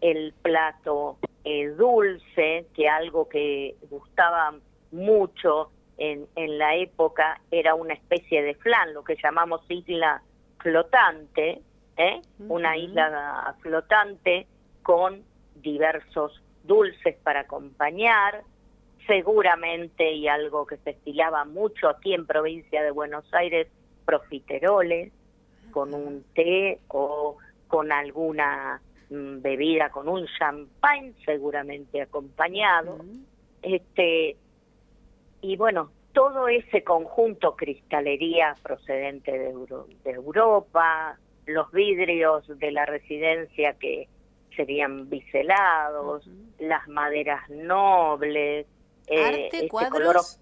el 0.00 0.32
plato 0.42 1.18
eh, 1.44 1.68
dulce, 1.68 2.66
que 2.74 2.88
algo 2.88 3.28
que 3.28 3.76
gustaba 3.90 4.54
mucho 4.92 5.70
en, 5.96 6.26
en 6.36 6.58
la 6.58 6.76
época 6.76 7.40
era 7.50 7.74
una 7.74 7.94
especie 7.94 8.42
de 8.42 8.54
flan, 8.54 8.94
lo 8.94 9.02
que 9.02 9.16
llamamos 9.22 9.62
isla 9.68 10.22
flotante, 10.58 11.62
¿eh? 11.96 12.22
una 12.38 12.76
isla 12.76 13.56
flotante 13.60 14.46
con 14.82 15.22
diversos 15.56 16.40
dulces 16.64 17.16
para 17.22 17.40
acompañar, 17.40 18.42
seguramente, 19.08 20.12
y 20.12 20.28
algo 20.28 20.66
que 20.66 20.76
se 20.76 20.90
estilaba 20.90 21.44
mucho 21.44 21.88
aquí 21.88 22.14
en 22.14 22.26
provincia 22.26 22.82
de 22.84 22.92
Buenos 22.92 23.24
Aires, 23.32 23.66
profiteroles, 24.04 25.12
con 25.72 25.94
un 25.94 26.24
té 26.34 26.78
o 26.88 27.38
con 27.66 27.90
alguna 27.90 28.80
mm, 29.10 29.40
bebida, 29.40 29.90
con 29.90 30.08
un 30.08 30.26
champagne 30.38 31.14
seguramente 31.24 32.02
acompañado. 32.02 32.98
Este 33.62 34.36
y 35.40 35.56
bueno, 35.56 35.90
todo 36.12 36.48
ese 36.48 36.84
conjunto 36.84 37.56
cristalería 37.56 38.56
procedente 38.62 39.32
de, 39.32 39.54
de 40.04 40.10
Europa, 40.10 41.18
los 41.46 41.70
vidrios 41.72 42.46
de 42.58 42.72
la 42.72 42.84
residencia 42.86 43.74
que 43.74 44.08
serían 44.56 45.08
biselados, 45.08 46.28
las 46.58 46.88
maderas 46.88 47.48
nobles, 47.48 48.66
eh, 49.08 49.24
¿Arte, 49.24 49.48
este 49.52 49.68
cuadros? 49.68 50.40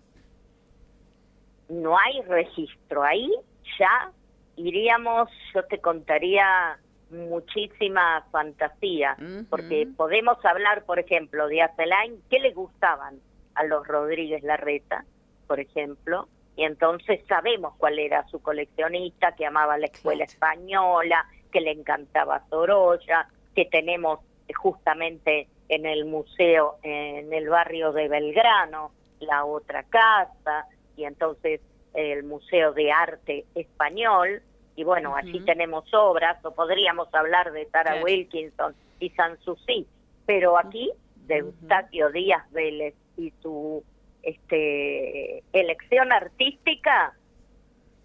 No 1.69 1.99
hay 1.99 2.23
registro. 2.23 3.03
Ahí 3.03 3.31
ya 3.79 4.13
iríamos, 4.57 5.29
yo 5.55 5.65
te 5.65 5.79
contaría 5.79 6.79
muchísima 7.11 8.27
fantasía, 8.33 9.17
porque 9.49 9.89
podemos 9.97 10.45
hablar, 10.45 10.85
por 10.85 10.99
ejemplo, 10.99 11.47
de 11.47 11.63
Acelain, 11.63 12.21
¿qué 12.29 12.41
le 12.41 12.53
gustaban 12.53 13.21
a 13.55 13.65
los 13.65 13.87
Rodríguez 13.87 14.43
Larreta, 14.43 15.05
por 15.47 15.61
ejemplo? 15.61 16.29
Y 16.57 16.65
entonces 16.65 17.21
sabemos 17.29 17.75
cuál 17.79 17.99
era 17.99 18.27
su 18.29 18.41
coleccionista, 18.41 19.33
que 19.33 19.47
amaba 19.47 19.79
la 19.79 19.87
escuela 19.87 20.25
española, 20.25 21.27
que 21.53 21.61
le 21.61 21.71
encantaba 21.71 22.43
Sorolla, 22.49 23.29
que 23.55 23.67
tenemos 23.67 24.21
justamente 24.55 25.49
en 25.69 25.87
el 25.87 26.05
museo 26.05 26.77
en 26.83 27.33
el 27.33 27.49
barrio 27.49 27.93
de 27.93 28.09
Belgrano, 28.09 28.93
la 29.21 29.45
otra 29.45 29.83
casa, 29.85 30.67
y 30.97 31.05
entonces 31.05 31.61
el 31.95 32.25
Museo 32.25 32.73
de 32.73 32.93
Arte 32.93 33.47
Español, 33.55 34.43
y 34.77 34.85
bueno, 34.85 35.17
allí 35.17 35.41
tenemos 35.41 35.93
obras, 35.95 36.45
o 36.45 36.55
podríamos 36.55 37.13
hablar 37.15 37.53
de 37.53 37.65
Tara 37.67 38.03
Wilkinson 38.03 38.75
y 39.01 39.09
Sanssouci, 39.11 39.87
pero 40.27 40.59
aquí 40.59 40.91
de 41.27 41.39
Eustaquio 41.39 42.11
Díaz 42.11 42.51
Vélez 42.53 42.95
y 43.17 43.33
su 43.43 43.83
este 44.23 45.43
elección 45.53 46.13
artística, 46.13 47.15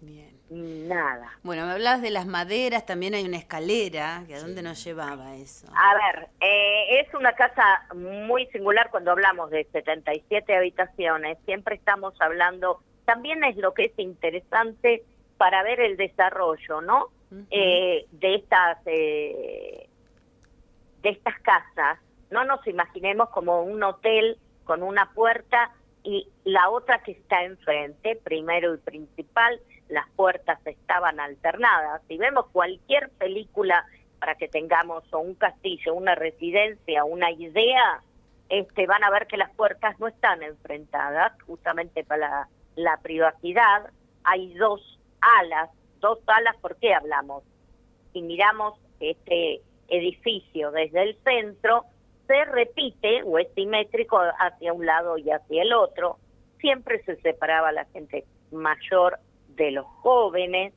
Bien. 0.00 0.31
Nada. 0.54 1.30
Bueno, 1.42 1.64
me 1.64 1.72
hablabas 1.72 2.02
de 2.02 2.10
las 2.10 2.26
maderas, 2.26 2.84
también 2.84 3.14
hay 3.14 3.24
una 3.24 3.38
escalera, 3.38 4.18
¿a 4.18 4.38
dónde 4.38 4.62
nos 4.62 4.84
llevaba 4.84 5.34
eso? 5.34 5.66
A 5.74 5.94
ver, 5.94 6.28
eh, 6.40 7.00
es 7.00 7.14
una 7.14 7.32
casa 7.32 7.86
muy 7.94 8.44
singular 8.48 8.90
cuando 8.90 9.12
hablamos 9.12 9.50
de 9.50 9.64
77 9.72 10.54
habitaciones, 10.54 11.38
siempre 11.46 11.76
estamos 11.76 12.12
hablando, 12.20 12.82
también 13.06 13.42
es 13.44 13.56
lo 13.56 13.72
que 13.72 13.86
es 13.86 13.98
interesante 13.98 15.02
para 15.38 15.62
ver 15.62 15.80
el 15.80 15.96
desarrollo, 15.96 16.82
¿no? 16.82 17.08
Eh, 17.50 18.04
de 18.10 18.34
estas 18.34 18.76
eh, 18.84 19.88
de 21.02 21.08
estas 21.08 21.40
casas, 21.40 21.98
no 22.30 22.44
nos 22.44 22.66
imaginemos 22.66 23.30
como 23.30 23.62
un 23.62 23.82
hotel 23.82 24.36
con 24.64 24.82
una 24.82 25.12
puerta 25.14 25.72
y 26.04 26.28
la 26.44 26.68
otra 26.68 27.02
que 27.02 27.12
está 27.12 27.42
enfrente, 27.44 28.20
primero 28.22 28.74
y 28.74 28.78
principal, 28.78 29.58
las 29.92 30.08
puertas 30.16 30.58
estaban 30.66 31.20
alternadas. 31.20 32.00
Si 32.08 32.16
vemos 32.16 32.46
cualquier 32.50 33.10
película 33.10 33.84
para 34.18 34.36
que 34.36 34.48
tengamos 34.48 35.04
un 35.12 35.34
castillo, 35.34 35.94
una 35.94 36.14
residencia, 36.14 37.04
una 37.04 37.30
idea, 37.30 38.02
este, 38.48 38.86
van 38.86 39.04
a 39.04 39.10
ver 39.10 39.26
que 39.26 39.36
las 39.36 39.54
puertas 39.54 39.98
no 40.00 40.08
están 40.08 40.42
enfrentadas, 40.42 41.32
justamente 41.42 42.04
para 42.04 42.48
la, 42.74 42.96
privacidad. 43.02 43.90
Hay 44.24 44.54
dos 44.54 44.98
alas, 45.20 45.68
dos 46.00 46.18
alas, 46.26 46.56
¿por 46.56 46.76
qué 46.76 46.94
hablamos? 46.94 47.42
Si 48.14 48.22
miramos 48.22 48.78
este 48.98 49.60
edificio 49.88 50.70
desde 50.70 51.02
el 51.02 51.16
centro, 51.22 51.84
se 52.26 52.44
repite 52.46 53.22
o 53.24 53.38
es 53.38 53.48
simétrico 53.54 54.18
hacia 54.38 54.72
un 54.72 54.86
lado 54.86 55.18
y 55.18 55.30
hacia 55.30 55.62
el 55.62 55.74
otro. 55.74 56.18
Siempre 56.60 57.02
se 57.02 57.16
separaba 57.16 57.72
la 57.72 57.84
gente 57.86 58.24
mayor 58.52 59.18
de 59.56 59.70
los 59.70 59.86
jóvenes, 60.02 60.72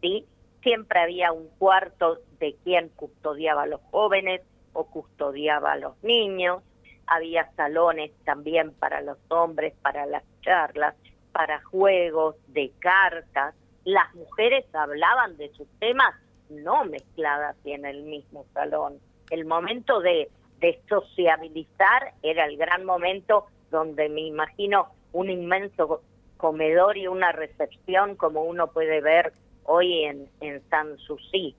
¿sí? 0.00 0.26
Siempre 0.62 1.00
había 1.00 1.32
un 1.32 1.48
cuarto 1.58 2.18
de 2.38 2.54
quien 2.64 2.88
custodiaba 2.90 3.62
a 3.62 3.66
los 3.66 3.80
jóvenes 3.90 4.42
o 4.72 4.84
custodiaba 4.84 5.72
a 5.72 5.76
los 5.76 6.02
niños. 6.02 6.62
Había 7.06 7.50
salones 7.56 8.12
también 8.24 8.72
para 8.74 9.00
los 9.00 9.18
hombres, 9.28 9.74
para 9.82 10.06
las 10.06 10.22
charlas, 10.42 10.94
para 11.32 11.62
juegos 11.62 12.36
de 12.48 12.72
cartas. 12.78 13.54
Las 13.84 14.14
mujeres 14.14 14.64
hablaban 14.74 15.36
de 15.36 15.48
sus 15.54 15.66
temas 15.78 16.14
no 16.50 16.84
mezcladas 16.84 17.56
en 17.64 17.84
el 17.84 18.02
mismo 18.02 18.44
salón. 18.52 18.98
El 19.30 19.44
momento 19.44 20.00
de, 20.00 20.28
de 20.58 20.80
sociabilizar 20.88 22.12
era 22.22 22.44
el 22.46 22.56
gran 22.56 22.84
momento 22.84 23.46
donde 23.70 24.08
me 24.08 24.22
imagino 24.22 24.88
un 25.12 25.30
inmenso 25.30 26.02
comedor 26.40 26.96
y 26.96 27.06
una 27.06 27.32
recepción 27.32 28.16
como 28.16 28.42
uno 28.42 28.68
puede 28.68 29.00
ver 29.02 29.32
hoy 29.64 30.04
en, 30.04 30.26
en 30.40 30.62
Sanssouci. 30.70 31.54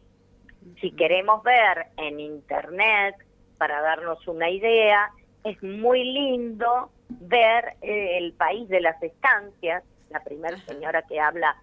Si 0.82 0.92
queremos 0.92 1.44
ver 1.44 1.86
en 1.98 2.20
internet, 2.20 3.16
para 3.58 3.80
darnos 3.82 4.28
una 4.28 4.50
idea, 4.50 5.12
es 5.44 5.62
muy 5.62 6.04
lindo 6.04 6.90
ver 7.10 7.76
eh, 7.82 8.18
el 8.18 8.34
país 8.34 8.68
de 8.70 8.82
las 8.82 9.02
estancias. 9.04 9.84
La 10.10 10.24
primera 10.24 10.58
señora 10.66 11.04
que 11.04 11.20
habla 11.20 11.56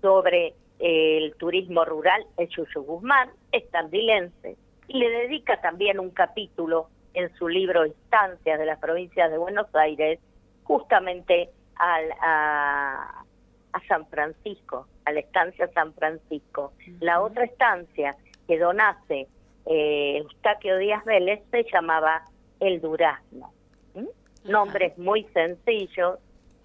sobre 0.00 0.54
eh, 0.78 1.18
el 1.18 1.34
turismo 1.36 1.84
rural 1.84 2.24
es 2.38 2.48
Yuyu 2.50 2.82
Guzmán, 2.82 3.28
es 3.52 3.68
tandilense, 3.70 4.56
y 4.88 4.98
le 4.98 5.10
dedica 5.10 5.60
también 5.60 6.00
un 6.00 6.10
capítulo 6.10 6.88
en 7.12 7.32
su 7.34 7.48
libro 7.48 7.84
Estancias 7.84 8.58
de 8.58 8.64
las 8.64 8.78
provincias 8.78 9.30
de 9.30 9.36
Buenos 9.36 9.66
Aires, 9.74 10.18
justamente 10.64 11.50
a, 11.76 13.24
San 13.88 14.06
Francisco, 14.06 14.86
a 15.04 15.12
la 15.12 15.20
estancia 15.20 15.68
San 15.72 15.92
Francisco. 15.94 16.72
La 17.00 17.22
otra 17.22 17.44
estancia 17.44 18.16
que 18.46 18.58
donase 18.58 19.28
eh, 19.66 20.16
Eustaquio 20.18 20.78
Díaz 20.78 21.04
Vélez 21.04 21.42
se 21.50 21.64
llamaba 21.72 22.22
El 22.60 22.80
Durazno. 22.80 23.52
Nombres 24.44 24.98
muy 24.98 25.24
sencillos. 25.32 26.18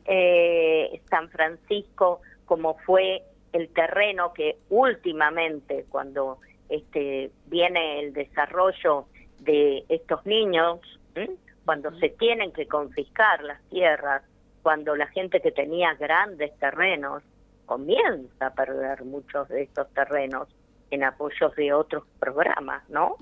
Eh, 0.05 1.01
San 1.09 1.29
Francisco, 1.29 2.21
como 2.45 2.75
fue 2.79 3.23
el 3.53 3.69
terreno 3.69 4.33
que 4.33 4.57
últimamente, 4.69 5.85
cuando 5.89 6.39
este 6.69 7.31
viene 7.45 7.99
el 7.99 8.13
desarrollo 8.13 9.05
de 9.39 9.83
estos 9.89 10.25
niños, 10.25 10.79
cuando 11.65 11.91
se 11.99 12.09
tienen 12.09 12.51
que 12.51 12.67
confiscar 12.67 13.43
las 13.43 13.61
tierras 13.69 14.23
cuando 14.61 14.95
la 14.95 15.07
gente 15.07 15.39
que 15.41 15.51
tenía 15.51 15.93
grandes 15.95 16.57
terrenos 16.59 17.23
comienza 17.65 18.47
a 18.47 18.53
perder 18.53 19.03
muchos 19.03 19.47
de 19.49 19.63
estos 19.63 19.87
terrenos 19.93 20.47
en 20.89 21.03
apoyos 21.03 21.55
de 21.55 21.73
otros 21.73 22.03
programas, 22.19 22.87
¿no? 22.89 23.17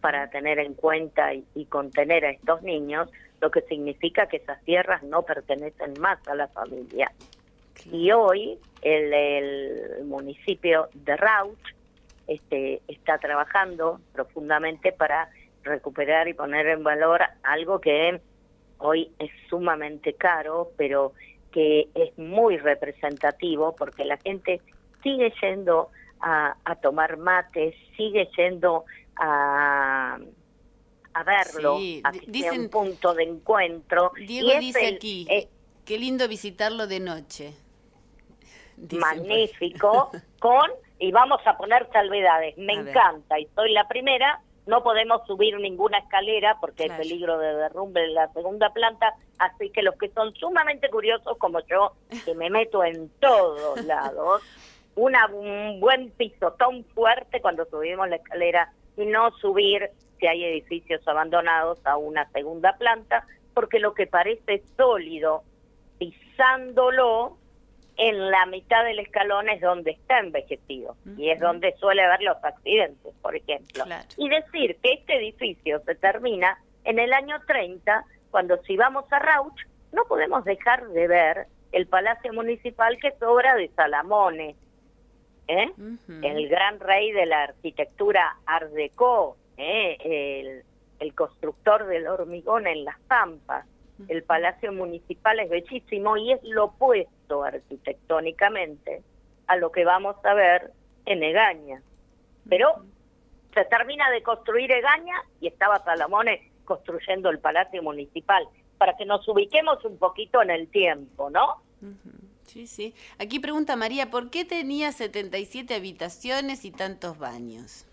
Para 0.00 0.28
tener 0.30 0.58
en 0.58 0.74
cuenta 0.74 1.32
y, 1.34 1.64
contener 1.66 2.24
a 2.24 2.30
estos 2.30 2.62
niños, 2.62 3.10
lo 3.40 3.50
que 3.50 3.62
significa 3.62 4.26
que 4.26 4.38
esas 4.38 4.62
tierras 4.64 5.02
no 5.02 5.22
pertenecen 5.22 5.94
más 6.00 6.26
a 6.28 6.34
la 6.34 6.48
familia. 6.48 7.12
Y 7.90 8.10
hoy 8.12 8.58
el, 8.82 9.12
el 9.12 10.04
municipio 10.04 10.88
de 10.94 11.16
Rauch 11.16 11.58
este, 12.26 12.80
está 12.88 13.18
trabajando 13.18 14.00
profundamente 14.12 14.92
para 14.92 15.28
recuperar 15.62 16.28
y 16.28 16.34
poner 16.34 16.66
en 16.68 16.82
valor 16.82 17.22
algo 17.42 17.80
que 17.80 18.08
hoy 18.80 19.12
es 19.18 19.30
sumamente 19.48 20.14
caro, 20.14 20.72
pero 20.76 21.12
que 21.52 21.88
es 21.94 22.16
muy 22.18 22.56
representativo 22.58 23.74
porque 23.74 24.04
la 24.04 24.16
gente 24.18 24.60
sigue 25.02 25.32
yendo 25.40 25.90
a, 26.20 26.54
tomar 26.82 27.16
mates, 27.16 27.74
sigue 27.96 28.28
yendo 28.36 28.84
a, 29.16 30.18
a 31.14 31.22
verlo, 31.24 31.78
a 32.04 32.52
un 32.52 32.68
punto 32.68 33.14
de 33.14 33.24
encuentro. 33.24 34.12
Diego 34.16 34.50
dice 34.60 34.86
aquí, 34.96 35.26
eh, 35.30 35.48
qué 35.84 35.98
lindo 35.98 36.28
visitarlo 36.28 36.86
de 36.86 37.00
noche. 37.00 37.54
magnífico, 38.98 40.10
con, 40.38 40.70
y 40.98 41.12
vamos 41.12 41.40
a 41.44 41.56
poner 41.56 41.88
salvedades, 41.92 42.56
me 42.58 42.74
encanta 42.74 43.38
y 43.38 43.46
soy 43.54 43.72
la 43.72 43.86
primera 43.88 44.40
no 44.66 44.82
podemos 44.82 45.26
subir 45.26 45.58
ninguna 45.58 45.98
escalera 45.98 46.56
porque 46.60 46.84
hay 46.84 46.90
peligro 46.90 47.38
de 47.38 47.54
derrumbe 47.54 48.04
en 48.04 48.14
la 48.14 48.32
segunda 48.32 48.72
planta, 48.72 49.14
así 49.38 49.70
que 49.70 49.82
los 49.82 49.96
que 49.96 50.10
son 50.10 50.34
sumamente 50.34 50.88
curiosos 50.90 51.36
como 51.38 51.60
yo, 51.60 51.94
que 52.24 52.34
me 52.34 52.50
meto 52.50 52.84
en 52.84 53.08
todos 53.20 53.84
lados, 53.84 54.42
una, 54.94 55.26
un 55.26 55.80
buen 55.80 56.10
pisotón 56.10 56.84
fuerte 56.94 57.40
cuando 57.40 57.64
subimos 57.66 58.08
la 58.08 58.16
escalera 58.16 58.72
y 58.96 59.06
no 59.06 59.30
subir 59.38 59.90
si 60.18 60.26
hay 60.26 60.44
edificios 60.44 61.06
abandonados 61.08 61.84
a 61.86 61.96
una 61.96 62.28
segunda 62.30 62.76
planta, 62.76 63.26
porque 63.54 63.78
lo 63.78 63.94
que 63.94 64.06
parece 64.06 64.62
sólido, 64.76 65.42
pisándolo, 65.98 67.38
en 68.02 68.30
la 68.30 68.46
mitad 68.46 68.82
del 68.82 68.98
escalón 68.98 69.50
es 69.50 69.60
donde 69.60 69.90
está 69.90 70.20
envejecido 70.20 70.96
y 71.18 71.28
es 71.28 71.38
donde 71.38 71.76
suele 71.76 72.02
haber 72.02 72.22
los 72.22 72.42
accidentes, 72.42 73.12
por 73.20 73.36
ejemplo. 73.36 73.84
Y 74.16 74.30
decir 74.30 74.78
que 74.82 74.94
este 74.94 75.16
edificio 75.16 75.82
se 75.84 75.94
termina 75.96 76.58
en 76.84 76.98
el 76.98 77.12
año 77.12 77.36
30, 77.46 78.06
cuando 78.30 78.56
si 78.62 78.78
vamos 78.78 79.04
a 79.12 79.18
Rauch, 79.18 79.60
no 79.92 80.04
podemos 80.04 80.46
dejar 80.46 80.88
de 80.88 81.08
ver 81.08 81.46
el 81.72 81.86
Palacio 81.88 82.32
Municipal, 82.32 82.96
que 82.98 83.08
es 83.08 83.22
obra 83.22 83.54
de 83.56 83.68
Salamone, 83.76 84.56
¿eh? 85.46 85.70
el 86.22 86.48
gran 86.48 86.80
rey 86.80 87.12
de 87.12 87.26
la 87.26 87.42
arquitectura 87.42 88.38
Art 88.46 88.70
Deco, 88.70 89.36
¿eh? 89.58 89.98
el, 90.02 90.62
el 91.00 91.14
constructor 91.14 91.84
del 91.84 92.06
hormigón 92.06 92.66
en 92.66 92.86
las 92.86 92.98
Pampas. 93.00 93.66
El 94.08 94.22
Palacio 94.22 94.72
Municipal 94.72 95.38
es 95.40 95.50
bellísimo 95.50 96.16
y 96.16 96.32
es 96.32 96.42
lo 96.44 96.64
opuesto 96.64 97.19
arquitectónicamente 97.44 99.02
a 99.46 99.56
lo 99.56 99.70
que 99.72 99.84
vamos 99.84 100.16
a 100.24 100.34
ver 100.34 100.72
en 101.06 101.22
Egaña. 101.22 101.82
Pero 102.48 102.84
se 103.54 103.64
termina 103.64 104.10
de 104.10 104.22
construir 104.22 104.70
Egaña 104.70 105.14
y 105.40 105.48
estaba 105.48 105.82
Salamone 105.84 106.50
construyendo 106.64 107.30
el 107.30 107.38
Palacio 107.40 107.82
Municipal, 107.82 108.46
para 108.78 108.96
que 108.96 109.04
nos 109.04 109.26
ubiquemos 109.28 109.84
un 109.84 109.98
poquito 109.98 110.40
en 110.40 110.50
el 110.50 110.68
tiempo, 110.68 111.28
¿no? 111.30 111.62
Sí, 112.44 112.66
sí. 112.66 112.94
Aquí 113.18 113.40
pregunta 113.40 113.76
María, 113.76 114.10
¿por 114.10 114.30
qué 114.30 114.44
tenía 114.44 114.92
77 114.92 115.74
habitaciones 115.74 116.64
y 116.64 116.70
tantos 116.70 117.18
baños? 117.18 117.86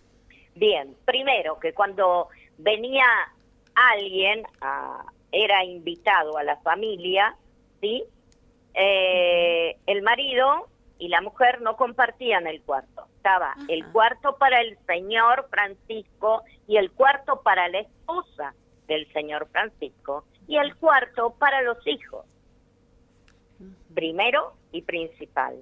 Bien, 0.55 0.95
primero 1.05 1.59
que 1.59 1.73
cuando 1.73 2.29
venía 2.57 3.05
alguien, 3.75 4.43
era 5.31 5.63
invitado 5.63 6.37
a 6.37 6.43
la 6.43 6.57
familia, 6.57 7.35
¿sí? 7.81 8.03
Eh, 8.79 9.75
el 9.87 10.03
marido 10.03 10.67
y 10.99 11.07
la 11.07 11.21
mujer 11.21 11.61
no 11.61 11.75
compartían 11.75 12.45
el 12.45 12.61
cuarto. 12.61 13.07
Estaba 13.15 13.55
el 13.67 13.83
cuarto 13.91 14.37
para 14.37 14.61
el 14.61 14.77
señor 14.85 15.47
Francisco 15.49 16.43
y 16.67 16.77
el 16.77 16.91
cuarto 16.91 17.41
para 17.41 17.67
la 17.69 17.79
esposa 17.79 18.53
del 18.87 19.11
señor 19.13 19.47
Francisco 19.51 20.25
y 20.47 20.57
el 20.57 20.75
cuarto 20.75 21.35
para 21.39 21.63
los 21.63 21.85
hijos. 21.87 22.25
Primero 23.95 24.53
y 24.71 24.83
principal. 24.83 25.55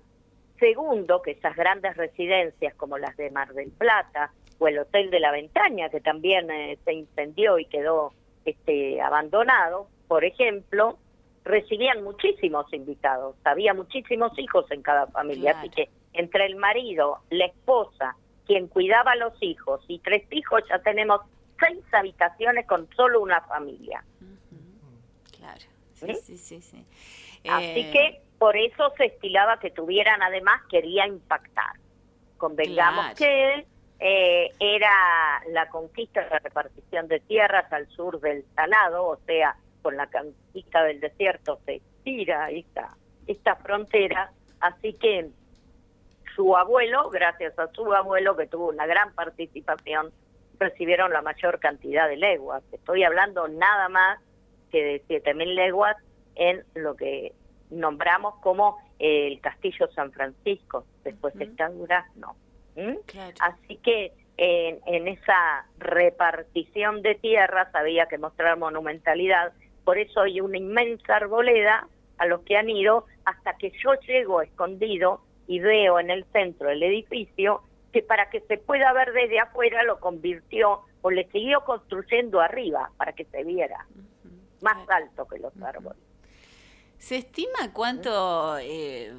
Segundo, 0.59 1.21
que 1.21 1.31
esas 1.31 1.55
grandes 1.55 1.95
residencias 1.95 2.75
como 2.75 2.97
las 2.97 3.15
de 3.15 3.31
Mar 3.31 3.53
del 3.53 3.71
Plata 3.71 4.33
o 4.59 4.67
el 4.67 4.79
Hotel 4.79 5.09
de 5.09 5.21
la 5.21 5.31
Ventaña, 5.31 5.89
que 5.89 6.01
también 6.01 6.51
eh, 6.51 6.77
se 6.83 6.93
incendió 6.93 7.59
y 7.59 7.65
quedó 7.65 8.13
este, 8.43 9.01
abandonado, 9.01 9.87
por 10.07 10.25
ejemplo, 10.25 10.97
recibían 11.45 12.03
muchísimos 12.03 12.71
invitados, 12.73 13.35
había 13.43 13.73
muchísimos 13.73 14.37
hijos 14.37 14.69
en 14.71 14.81
cada 14.81 15.07
familia, 15.07 15.59
así 15.59 15.69
que 15.69 15.89
entre 16.13 16.47
el 16.47 16.55
marido, 16.55 17.19
la 17.29 17.45
esposa, 17.45 18.15
quien 18.47 18.67
cuidaba 18.67 19.11
a 19.11 19.15
los 19.15 19.33
hijos 19.41 19.81
y 19.87 19.99
tres 19.99 20.25
hijos, 20.31 20.63
ya 20.67 20.79
tenemos 20.79 21.21
seis 21.59 21.83
habitaciones 21.93 22.65
con 22.65 22.89
solo 22.95 23.21
una 23.21 23.41
familia. 23.41 24.03
Claro, 25.37 25.61
sí, 25.93 26.15
sí, 26.15 26.37
sí. 26.37 26.61
sí, 26.61 26.85
Así 27.47 27.79
eh, 27.79 27.91
que 27.91 28.21
por 28.39 28.57
eso 28.57 28.91
se 28.97 29.05
estilaba 29.05 29.59
que 29.59 29.69
tuvieran, 29.69 30.23
además, 30.23 30.61
quería 30.69 31.05
impactar. 31.05 31.73
Convengamos 32.37 33.13
que 33.15 33.65
eh, 33.99 34.51
era 34.59 35.43
la 35.51 35.69
conquista 35.69 36.23
de 36.23 36.29
la 36.31 36.39
repartición 36.39 37.07
de 37.07 37.19
tierras 37.19 37.71
al 37.71 37.87
sur 37.89 38.19
del 38.19 38.43
Salado, 38.55 39.05
o 39.05 39.17
sea, 39.25 39.55
con 39.85 39.97
la 39.97 40.07
conquista 40.07 40.83
del 40.83 40.99
desierto 40.99 41.59
se 41.63 41.75
estira 41.75 42.49
esta, 42.49 42.97
esta 43.27 43.55
frontera, 43.57 44.31
así 44.59 44.93
que 44.93 45.29
su 46.35 46.57
abuelo, 46.57 47.11
gracias 47.11 47.59
a 47.59 47.67
su 47.67 47.93
abuelo 47.93 48.35
que 48.35 48.47
tuvo 48.47 48.69
una 48.69 48.87
gran 48.87 49.13
participación, 49.13 50.11
recibieron 50.57 51.13
la 51.13 51.21
mayor 51.21 51.59
cantidad 51.59 52.09
de 52.09 52.17
leguas. 52.17 52.63
Estoy 52.71 53.03
hablando 53.03 53.47
nada 53.47 53.87
más 53.89 54.19
que 54.71 54.83
de 54.83 55.03
7.000 55.23 55.53
leguas 55.53 55.95
en 56.33 56.63
lo 56.73 56.95
que 56.95 57.33
nombramos 57.69 58.39
como 58.41 58.79
el 58.97 59.39
Castillo 59.39 59.87
San 59.93 60.11
Francisco, 60.11 60.87
después 61.03 61.39
está 61.39 61.69
Durazno. 61.69 62.35
Así 63.39 63.77
que 63.77 64.13
en, 64.37 64.79
en, 64.87 65.07
esa 65.07 65.67
repartición 65.77 67.03
de 67.03 67.13
tierras 67.13 67.67
había 67.75 68.07
que 68.07 68.17
mostrar 68.17 68.57
monumentalidad 68.57 69.53
por 69.85 69.97
eso 69.97 70.21
hay 70.21 70.41
una 70.41 70.57
inmensa 70.57 71.15
arboleda 71.15 71.87
a 72.17 72.25
los 72.25 72.41
que 72.41 72.57
han 72.57 72.69
ido 72.69 73.05
hasta 73.23 73.55
que 73.57 73.71
yo 73.83 73.93
llego 74.07 74.41
escondido 74.41 75.21
y 75.47 75.59
veo 75.59 75.99
en 75.99 76.09
el 76.09 76.25
centro 76.33 76.69
del 76.69 76.83
edificio 76.83 77.61
que 77.93 78.01
para 78.01 78.29
que 78.29 78.41
se 78.41 78.57
pueda 78.57 78.91
ver 78.91 79.13
desde 79.13 79.39
afuera 79.39 79.83
lo 79.83 79.99
convirtió 79.99 80.81
o 81.01 81.11
le 81.11 81.29
siguió 81.31 81.63
construyendo 81.63 82.41
arriba 82.41 82.91
para 82.97 83.13
que 83.13 83.25
se 83.25 83.43
viera 83.43 83.85
más 84.61 84.89
alto 84.89 85.27
que 85.27 85.39
los 85.39 85.53
árboles. 85.61 86.01
¿Se 86.97 87.17
estima 87.17 87.71
cuánto 87.71 88.57
eh, 88.57 89.13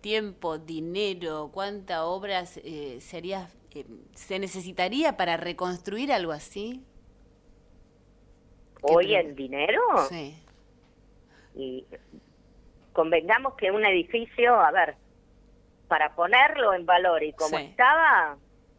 tiempo, 0.00 0.58
dinero, 0.58 1.50
cuánta 1.52 2.04
obras 2.04 2.58
eh, 2.58 2.98
sería, 3.00 3.48
eh, 3.74 3.84
se 4.14 4.38
necesitaría 4.38 5.16
para 5.16 5.36
reconstruir 5.36 6.12
algo 6.12 6.32
así? 6.32 6.84
Hoy 8.82 9.14
el 9.14 9.34
dinero. 9.34 9.80
Sí. 10.08 10.36
Y 11.54 11.86
convengamos 12.92 13.54
que 13.54 13.70
un 13.70 13.84
edificio, 13.84 14.54
a 14.54 14.70
ver, 14.70 14.96
para 15.88 16.14
ponerlo 16.14 16.74
en 16.74 16.86
valor 16.86 17.22
y 17.22 17.32
como 17.32 17.58
estaba, 17.58 18.36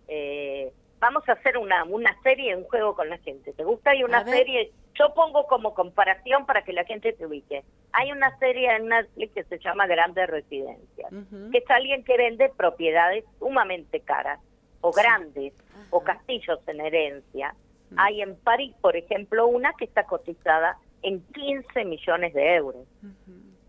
eh, 0.08 0.72
vamos 1.00 1.28
a 1.28 1.34
hacer 1.34 1.58
una, 1.58 1.84
una 1.84 2.20
serie, 2.24 2.56
un 2.56 2.64
juego 2.64 2.96
con 2.96 3.10
la 3.10 3.18
gente. 3.20 3.54
¿Te 3.54 3.64
gusta? 3.64 3.92
Hay 3.92 4.04
una 4.04 4.24
serie, 4.26 4.72
yo 4.96 5.14
pongo 5.14 5.46
como 5.48 5.74
comparación 5.74 6.46
para 6.46 6.64
que 6.64 6.74
la 6.74 6.86
gente 6.86 7.14
se 7.16 7.26
ubique. 7.26 7.64
Hay 7.92 8.12
una 8.12 8.36
serie 8.40 8.76
en 8.76 8.88
Netflix 8.88 9.34
que 9.34 9.44
se 9.44 9.60
llama 9.60 9.86
Grandes 9.86 10.28
Residencias, 10.28 11.12
que 11.52 11.58
es 11.58 11.70
alguien 11.70 12.04
que 12.04 12.18
vende 12.18 12.50
propiedades 12.50 13.24
sumamente 13.38 14.00
caras 14.00 14.40
o 14.82 14.92
grandes 14.92 15.54
o 15.92 16.04
castillos 16.04 16.60
en 16.68 16.82
herencia 16.82 17.56
hay 17.98 18.22
en 18.22 18.36
París, 18.36 18.74
por 18.82 18.96
ejemplo, 18.96 19.48
una 19.48 19.74
que 19.74 19.86
está 19.86 20.06
cotizada 20.06 20.78
en 21.02 21.22
15 21.34 21.86
millones 21.86 22.34
de 22.34 22.56
euros. 22.56 22.88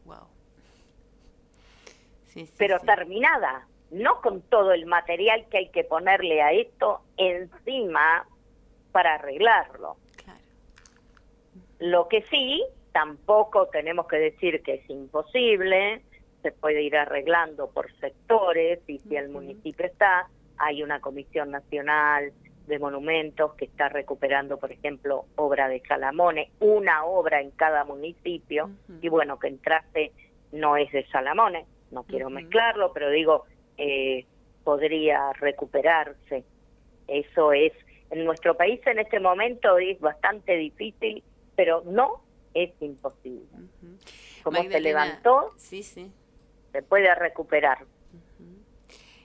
wow. 0.04 0.26
Pero 2.58 2.80
terminada, 2.80 3.66
no 3.90 4.20
con 4.20 4.42
todo 4.42 4.72
el 4.72 4.87
material 4.87 5.46
que 5.50 5.58
hay 5.58 5.68
que 5.68 5.84
ponerle 5.84 6.42
a 6.42 6.52
esto 6.52 7.02
encima 7.16 8.26
para 8.92 9.14
arreglarlo. 9.14 9.96
Claro. 10.16 10.40
Lo 11.78 12.08
que 12.08 12.22
sí, 12.22 12.64
tampoco 12.92 13.66
tenemos 13.68 14.06
que 14.06 14.16
decir 14.16 14.62
que 14.62 14.74
es 14.74 14.90
imposible, 14.90 16.02
se 16.42 16.52
puede 16.52 16.82
ir 16.82 16.96
arreglando 16.96 17.70
por 17.70 17.92
sectores 18.00 18.80
y 18.87 18.98
si 18.98 19.16
el 19.16 19.30
municipio 19.30 19.87
está, 19.87 20.28
hay 20.58 20.82
una 20.82 21.00
comisión 21.00 21.50
nacional 21.50 22.32
de 22.66 22.79
monumentos 22.79 23.55
que 23.55 23.66
está 23.66 23.88
recuperando, 23.88 24.59
por 24.59 24.72
ejemplo, 24.72 25.27
obra 25.37 25.68
de 25.68 25.83
Salamone, 25.87 26.50
una 26.61 27.05
obra 27.05 27.40
en 27.40 27.50
cada 27.50 27.85
municipio, 27.85 28.70
y 29.03 29.09
bueno, 29.09 29.38
que 29.38 29.48
entraste 29.48 30.12
no 30.53 30.77
es 30.77 30.90
de 30.92 31.07
Salamone, 31.09 31.66
no 31.90 32.05
quiero 32.05 32.31
mezclarlo, 32.31 32.92
pero 32.92 33.11
digo, 33.11 33.44
eh, 33.77 34.24
podría 34.62 35.33
recuperarse. 35.35 36.44
Eso 37.07 37.53
es, 37.53 37.72
en 38.11 38.24
nuestro 38.24 38.57
país 38.57 38.81
en 38.87 38.98
este 38.98 39.20
momento 39.20 39.79
es 39.79 40.00
bastante 40.00 40.57
difícil, 40.57 41.22
pero 41.57 41.83
no 41.85 42.22
es 42.55 42.70
imposible. 42.81 43.46
Como 44.42 44.62
se 44.62 44.81
levantó, 44.81 45.50
sí, 45.57 45.83
sí. 45.83 46.11
se 46.72 46.83
puede 46.83 47.14
recuperar. 47.14 47.79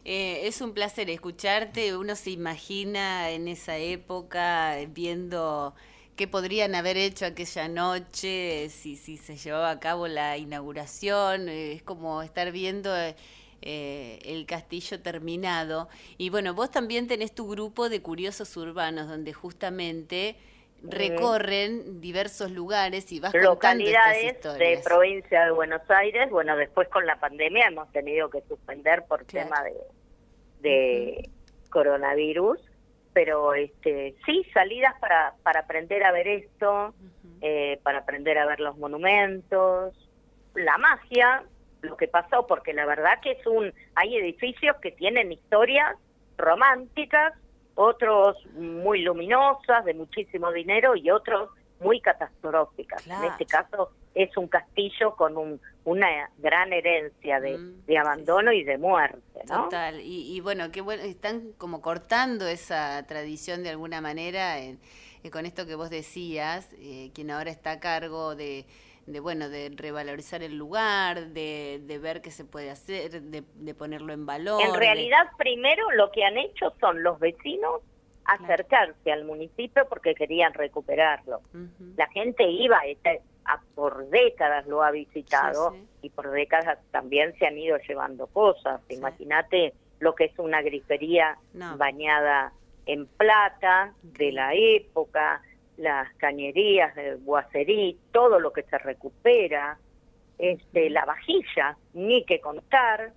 Eh, 0.05 0.47
es 0.47 0.61
un 0.61 0.73
placer 0.73 1.09
escucharte. 1.09 1.95
Uno 1.95 2.15
se 2.15 2.31
imagina 2.31 3.29
en 3.31 3.47
esa 3.47 3.77
época 3.77 4.75
viendo 4.89 5.73
qué 6.15 6.27
podrían 6.27 6.75
haber 6.75 6.97
hecho 6.97 7.25
aquella 7.25 7.67
noche, 7.67 8.69
si, 8.69 8.95
si 8.95 9.17
se 9.17 9.37
llevaba 9.37 9.69
a 9.71 9.79
cabo 9.79 10.07
la 10.07 10.37
inauguración. 10.37 11.49
Eh, 11.49 11.73
es 11.73 11.83
como 11.83 12.21
estar 12.21 12.51
viendo 12.51 12.91
eh, 13.61 14.19
el 14.23 14.45
castillo 14.45 15.01
terminado. 15.01 15.89
Y 16.17 16.29
bueno, 16.29 16.53
vos 16.53 16.71
también 16.71 17.07
tenés 17.07 17.33
tu 17.33 17.47
grupo 17.47 17.89
de 17.89 18.01
curiosos 18.01 18.55
urbanos, 18.57 19.07
donde 19.09 19.33
justamente 19.33 20.37
recorren 20.83 22.01
diversos 22.01 22.51
lugares 22.51 23.11
y 23.11 23.19
vas 23.19 23.33
localidades 23.33 24.33
contando 24.33 24.57
de 24.57 24.81
provincia 24.83 25.45
de 25.45 25.51
Buenos 25.51 25.81
Aires. 25.89 26.29
Bueno, 26.29 26.55
después 26.55 26.87
con 26.89 27.05
la 27.05 27.19
pandemia 27.19 27.67
hemos 27.67 27.91
tenido 27.91 28.29
que 28.29 28.41
suspender 28.41 29.03
por 29.07 29.25
tema 29.25 29.63
de, 29.63 29.73
de 30.61 31.29
coronavirus, 31.69 32.59
pero 33.13 33.53
este 33.53 34.15
sí 34.25 34.45
salidas 34.53 34.93
para 34.99 35.35
para 35.43 35.61
aprender 35.61 36.03
a 36.03 36.11
ver 36.11 36.27
esto, 36.27 36.93
eh, 37.41 37.79
para 37.83 37.99
aprender 37.99 38.37
a 38.37 38.45
ver 38.45 38.59
los 38.59 38.77
monumentos, 38.77 39.93
la 40.55 40.77
magia, 40.77 41.43
lo 41.81 41.97
que 41.97 42.07
pasó, 42.07 42.47
porque 42.47 42.73
la 42.73 42.85
verdad 42.85 43.19
que 43.21 43.31
es 43.31 43.45
un 43.45 43.73
hay 43.95 44.15
edificios 44.17 44.77
que 44.77 44.91
tienen 44.91 45.31
historias 45.31 45.95
románticas 46.37 47.33
otros 47.81 48.35
muy 48.55 49.01
luminosas, 49.03 49.85
de 49.85 49.93
muchísimo 49.93 50.51
dinero, 50.51 50.97
y 50.97 51.09
otros 51.09 51.49
muy 51.79 52.01
catastróficas. 52.01 53.01
Claro. 53.03 53.25
En 53.25 53.31
este 53.31 53.45
caso 53.45 53.91
es 54.13 54.35
un 54.35 54.49
castillo 54.49 55.15
con 55.15 55.37
un, 55.37 55.61
una 55.85 56.29
gran 56.39 56.73
herencia 56.73 57.39
de, 57.39 57.57
Mm, 57.57 57.85
de 57.85 57.97
abandono 57.97 58.51
y 58.51 58.65
de 58.65 58.77
muerte, 58.77 59.39
¿no? 59.47 59.63
Total. 59.63 60.01
Y, 60.01 60.35
y 60.35 60.41
bueno, 60.41 60.71
qué 60.71 60.81
bueno, 60.81 61.03
están 61.03 61.53
como 61.57 61.81
cortando 61.81 62.45
esa 62.47 63.05
tradición 63.07 63.63
de 63.63 63.69
alguna 63.69 64.01
manera 64.01 64.59
en- 64.59 64.79
eh, 65.23 65.29
con 65.31 65.45
esto 65.45 65.65
que 65.65 65.75
vos 65.75 65.89
decías, 65.89 66.73
eh, 66.79 67.11
quien 67.13 67.31
ahora 67.31 67.49
está 67.49 67.71
a 67.71 67.79
cargo 67.79 68.35
de, 68.35 68.65
de 69.09 69.19
bueno, 69.19 69.49
de 69.49 69.71
revalorizar 69.75 70.43
el 70.43 70.55
lugar, 70.55 71.29
de, 71.29 71.81
de 71.83 71.97
ver 71.97 72.21
qué 72.21 72.29
se 72.29 72.45
puede 72.45 72.69
hacer, 72.69 73.21
de, 73.23 73.43
de 73.55 73.73
ponerlo 73.73 74.13
en 74.13 74.25
valor. 74.27 74.61
En 74.61 74.71
de- 74.73 74.77
realidad, 74.77 75.25
primero 75.37 75.89
lo 75.91 76.11
que 76.11 76.23
han 76.23 76.37
hecho 76.37 76.73
son 76.79 77.01
los 77.01 77.19
vecinos 77.19 77.81
acercarse 78.25 79.11
al 79.11 79.25
municipio 79.25 79.87
porque 79.89 80.13
querían 80.13 80.53
recuperarlo. 80.53 81.41
La 81.97 82.07
gente 82.09 82.43
iba, 82.47 82.79
a, 83.45 83.61
por 83.73 84.07
décadas 84.09 84.67
lo 84.67 84.83
ha 84.83 84.91
visitado 84.91 85.71
Sí, 85.71 85.77
sí. 85.79 85.87
y 86.03 86.09
por 86.11 86.29
décadas 86.29 86.77
también 86.91 87.33
se 87.39 87.47
han 87.47 87.57
ido 87.57 87.77
llevando 87.87 88.27
cosas. 88.27 88.79
Sí. 88.87 88.95
Imagínate 88.95 89.73
lo 89.99 90.13
que 90.13 90.25
es 90.25 90.37
una 90.37 90.61
grifería 90.61 91.37
No. 91.53 91.75
bañada 91.77 92.53
en 92.85 93.07
plata 93.07 93.93
de 94.03 94.31
la 94.31 94.53
época, 94.53 95.41
las 95.79 96.13
cañerías 96.15 96.93
de 96.95 97.15
Guacerí, 97.15 97.97
todo 98.11 98.39
lo 98.39 98.51
que 98.51 98.63
se 98.63 98.77
recupera, 98.77 99.77
este, 100.37 100.89
la 100.89 101.05
vajilla, 101.05 101.77
ni 101.93 102.25
que 102.25 102.41
contar. 102.41 103.13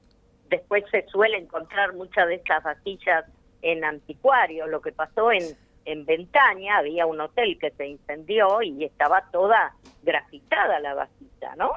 Después 0.49 0.85
se 0.91 1.05
suele 1.09 1.39
encontrar 1.39 1.95
muchas 1.95 2.29
de 2.29 2.37
estas 2.37 2.63
vajillas 2.63 3.25
en 3.63 3.85
anticuarios. 3.85 4.69
Lo 4.69 4.81
que 4.81 4.93
pasó 4.93 5.33
en, 5.33 5.43
en 5.85 6.07
Ventaña, 6.07 6.79
había 6.79 7.05
un 7.07 7.21
hotel 7.21 7.59
que 7.59 7.73
se 7.73 7.87
incendió 7.87 8.63
y 8.63 8.85
estaba 8.85 9.29
toda 9.33 9.75
grafitada 10.05 10.79
la 10.79 10.95
vajilla, 10.95 11.57
¿no? 11.57 11.73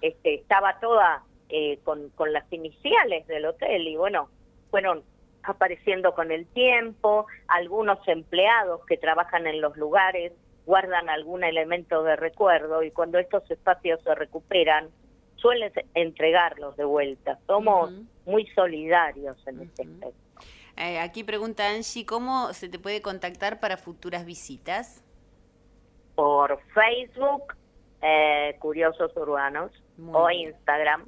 Este, 0.00 0.34
estaba 0.34 0.78
toda 0.78 1.24
eh, 1.48 1.80
con, 1.82 2.10
con 2.10 2.32
las 2.32 2.50
iniciales 2.52 3.26
del 3.26 3.46
hotel 3.46 3.88
y 3.88 3.96
bueno, 3.96 4.28
fueron 4.70 5.02
apareciendo 5.42 6.14
con 6.14 6.30
el 6.30 6.46
tiempo, 6.46 7.26
algunos 7.48 7.98
empleados 8.06 8.84
que 8.86 8.96
trabajan 8.96 9.46
en 9.46 9.60
los 9.60 9.76
lugares 9.76 10.32
guardan 10.66 11.08
algún 11.08 11.42
elemento 11.42 12.02
de 12.02 12.16
recuerdo 12.16 12.82
y 12.82 12.90
cuando 12.90 13.18
estos 13.18 13.50
espacios 13.50 14.00
se 14.02 14.14
recuperan 14.14 14.88
suelen 15.36 15.72
entregarlos 15.94 16.76
de 16.76 16.84
vuelta. 16.84 17.38
Somos 17.46 17.90
muy 18.26 18.46
solidarios 18.54 19.36
en 19.46 19.62
este 19.62 19.82
aspecto. 19.82 20.12
Eh, 20.76 20.98
aquí 20.98 21.24
pregunta 21.24 21.68
Angie, 21.68 22.06
¿cómo 22.06 22.52
se 22.52 22.68
te 22.68 22.78
puede 22.78 23.02
contactar 23.02 23.58
para 23.58 23.76
futuras 23.76 24.24
visitas? 24.24 25.02
Por 26.14 26.60
Facebook, 26.74 27.54
eh, 28.02 28.56
Curiosos 28.58 29.16
Urbanos, 29.16 29.72
Muy 29.96 30.14
o 30.14 30.26
bien. 30.28 30.50
Instagram. 30.50 31.04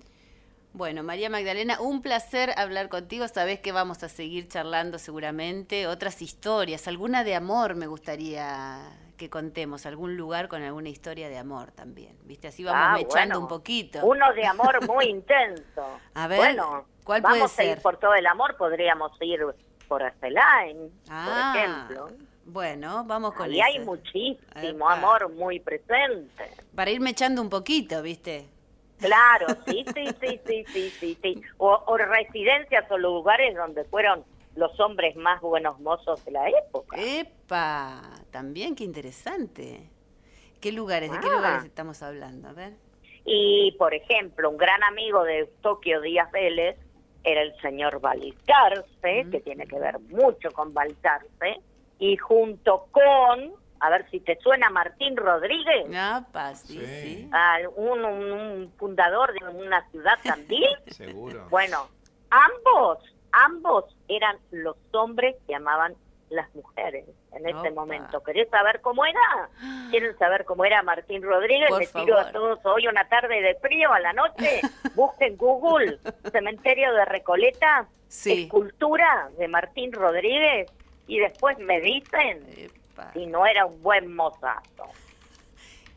Bueno, 0.74 1.02
María 1.02 1.28
Magdalena, 1.28 1.80
un 1.80 2.00
placer 2.00 2.54
hablar 2.56 2.88
contigo. 2.88 3.28
Sabés 3.28 3.60
que 3.60 3.72
vamos 3.72 4.02
a 4.02 4.08
seguir 4.08 4.48
charlando 4.48 4.98
seguramente. 4.98 5.86
Otras 5.86 6.22
historias, 6.22 6.88
alguna 6.88 7.24
de 7.24 7.34
amor 7.34 7.74
me 7.74 7.86
gustaría 7.86 8.78
que 9.18 9.28
contemos, 9.28 9.84
algún 9.84 10.16
lugar 10.16 10.48
con 10.48 10.62
alguna 10.62 10.88
historia 10.88 11.28
de 11.28 11.36
amor 11.36 11.72
también. 11.72 12.16
¿Viste? 12.24 12.48
Así 12.48 12.64
vamos 12.64 12.82
Ah, 12.82 12.92
mechando 12.94 13.34
bueno. 13.34 13.40
un 13.40 13.48
poquito. 13.48 14.00
Uno 14.04 14.32
de 14.32 14.46
amor 14.46 14.86
muy 14.88 15.04
intenso. 15.10 16.00
A 16.14 16.26
ver, 16.26 16.38
bueno, 16.38 16.86
¿cuál 17.04 17.20
puede 17.22 17.34
vamos 17.34 17.52
a 17.52 17.54
ser? 17.54 17.76
ir 17.76 17.82
por 17.82 17.98
todo 17.98 18.14
el 18.14 18.26
amor, 18.26 18.56
podríamos 18.56 19.12
ir 19.20 19.40
por 19.86 20.02
Azelain, 20.02 20.90
ah, 21.10 21.52
por 21.54 21.60
ejemplo. 22.00 22.24
bueno, 22.46 23.04
vamos 23.04 23.34
con 23.34 23.52
eso. 23.52 23.62
hay 23.62 23.78
muchísimo 23.80 24.88
amor 24.88 25.30
muy 25.34 25.60
presente. 25.60 26.50
Para 26.74 26.90
ir 26.90 27.00
mechando 27.00 27.42
un 27.42 27.50
poquito, 27.50 28.00
¿viste? 28.00 28.48
Claro, 29.02 29.58
sí, 29.66 29.84
sí, 29.94 30.14
sí, 30.20 30.40
sí, 30.46 30.66
sí, 30.72 30.94
sí, 31.00 31.18
sí. 31.22 31.42
O, 31.58 31.82
o 31.86 31.96
residencias 31.98 32.90
o 32.90 32.96
lugares 32.96 33.54
donde 33.54 33.84
fueron 33.84 34.24
los 34.54 34.78
hombres 34.80 35.16
más 35.16 35.40
buenos 35.40 35.78
mozos 35.80 36.24
de 36.24 36.30
la 36.32 36.48
época. 36.48 36.96
¡Epa! 36.98 38.00
También, 38.30 38.74
qué 38.74 38.84
interesante. 38.84 39.90
¿Qué 40.60 40.72
lugares? 40.72 41.10
¿De 41.10 41.18
qué 41.18 41.26
Ah. 41.28 41.36
lugares 41.36 41.64
estamos 41.64 42.02
hablando? 42.02 42.48
A 42.48 42.52
ver. 42.52 42.74
Y, 43.24 43.74
por 43.78 43.94
ejemplo, 43.94 44.50
un 44.50 44.56
gran 44.56 44.82
amigo 44.84 45.24
de 45.24 45.46
Tokio 45.60 46.00
Díaz 46.00 46.30
Vélez 46.32 46.76
era 47.24 47.42
el 47.42 47.54
señor 47.60 48.00
Balcarce, 48.00 49.26
que 49.30 49.38
Mm. 49.40 49.42
tiene 49.42 49.66
que 49.66 49.78
ver 49.78 49.98
mucho 50.00 50.52
con 50.52 50.72
Balcarce, 50.74 51.56
y 51.98 52.16
junto 52.16 52.86
con, 52.90 53.52
a 53.84 53.90
ver 53.90 54.08
si 54.10 54.20
te 54.20 54.36
suena 54.40 54.70
Martín 54.70 55.16
Rodríguez, 55.16 55.86
¡Apa! 55.96 56.54
Sí, 56.54 56.78
Sí. 56.78 56.86
sí. 56.86 57.30
ah, 57.32 57.58
un, 57.76 58.04
un- 58.04 58.32
un 58.32 58.72
fundador 58.78 59.32
de 59.32 59.44
una 59.48 59.86
ciudad 59.90 60.14
también. 60.22 60.70
Seguro. 60.86 61.46
bueno, 61.50 61.88
ambos, 62.30 62.98
ambos 63.32 63.84
eran 64.08 64.38
los 64.50 64.76
hombres 64.92 65.36
que 65.46 65.54
amaban 65.54 65.94
las 66.30 66.54
mujeres 66.54 67.04
en 67.32 67.46
ese 67.46 67.58
Opa. 67.58 67.70
momento. 67.72 68.22
¿Querés 68.22 68.48
saber 68.48 68.80
cómo 68.80 69.04
era? 69.04 69.20
¿Quieren 69.90 70.16
saber 70.16 70.44
cómo 70.46 70.64
era 70.64 70.82
Martín 70.82 71.22
Rodríguez? 71.22 71.68
Por 71.68 71.80
Les 71.80 71.92
tiro 71.92 72.18
a 72.18 72.32
todos 72.32 72.58
hoy 72.64 72.86
una 72.86 73.06
tarde 73.08 73.42
de 73.42 73.54
frío 73.56 73.92
a 73.92 74.00
la 74.00 74.12
noche. 74.14 74.60
Busquen 74.94 75.36
Google, 75.36 75.98
Cementerio 76.30 76.92
de 76.94 77.04
Recoleta, 77.04 77.86
Sí. 78.08 78.44
escultura 78.44 79.28
de 79.38 79.48
Martín 79.48 79.92
Rodríguez 79.92 80.70
y 81.06 81.18
después 81.18 81.58
me 81.58 81.80
dicen 81.80 82.46
Epa. 82.92 83.12
si 83.12 83.26
no 83.26 83.46
era 83.46 83.66
un 83.66 83.82
buen 83.82 84.14
mozazo. 84.14 84.88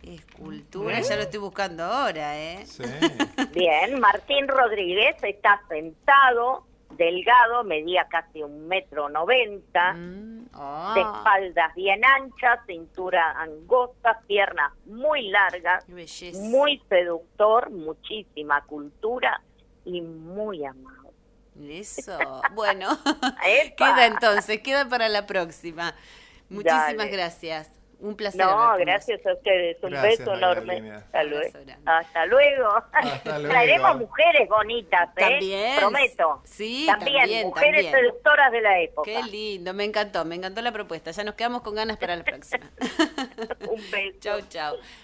Escultura, 0.04 1.02
ya 1.02 1.16
lo 1.16 1.24
estoy 1.24 1.40
buscando 1.40 1.84
ahora, 1.84 2.38
¿eh? 2.40 2.66
Sí. 2.68 2.84
Bien, 3.54 4.00
Martín 4.00 4.48
Rodríguez 4.48 5.16
está 5.24 5.62
sentado, 5.68 6.64
delgado, 6.92 7.64
medía 7.64 8.06
casi 8.08 8.44
un 8.44 8.68
metro 8.68 9.10
noventa, 9.10 9.94
Mm, 9.94 10.46
ah, 10.54 10.94
de 10.96 11.02
espaldas 11.02 11.74
bien 11.76 12.06
anchas, 12.06 12.60
cintura 12.68 13.32
angosta, 13.32 14.22
piernas 14.28 14.74
muy 14.86 15.30
largas, 15.30 15.84
muy 15.88 16.82
seductor, 16.88 17.72
muchísima 17.72 18.62
cultura 18.66 19.42
y 19.86 20.02
muy 20.02 20.64
amado. 20.66 21.12
Eso. 21.68 22.18
Bueno, 22.54 22.90
queda 23.78 24.06
entonces, 24.06 24.62
queda 24.62 24.88
para 24.88 25.10
la 25.10 25.26
próxima. 25.26 25.96
Muchísimas 26.50 26.98
Dale. 26.98 27.10
gracias. 27.10 27.72
Un 27.98 28.16
placer. 28.16 28.46
No, 28.46 28.76
gracias 28.78 29.26
a 29.26 29.34
ustedes. 29.34 29.78
Un 29.82 29.92
Gracias, 29.92 30.20
beso 30.20 30.34
enorme. 30.34 30.82
Luego. 30.82 30.96
Hasta 30.98 31.24
luego. 31.24 31.48
Hasta 31.86 32.26
luego. 33.40 33.50
Traeremos 33.50 33.98
mujeres 33.98 34.50
bonitas, 34.50 35.10
¿eh? 35.16 35.22
También. 35.22 35.78
Prometo. 35.80 36.42
Sí, 36.44 36.86
también, 36.88 37.18
también, 37.22 37.48
mujeres 37.48 37.86
también. 37.86 38.06
seductoras 38.06 38.52
de 38.52 38.62
la 38.62 38.80
época. 38.82 39.10
Qué 39.10 39.24
lindo, 39.24 39.74
me 39.74 39.86
encantó, 39.86 40.26
me 40.26 40.36
encantó 40.36 40.62
la 40.62 40.74
propuesta. 40.74 41.12
Ya 41.12 41.24
nos 41.24 41.36
quedamos 41.36 41.62
con 41.62 41.74
ganas 41.74 41.98
para 41.98 42.18
la 42.18 42.24
próxima. 42.24 42.70
Un 43.70 43.90
beso. 43.90 44.18
chau, 44.20 44.42
chau. 44.50 44.76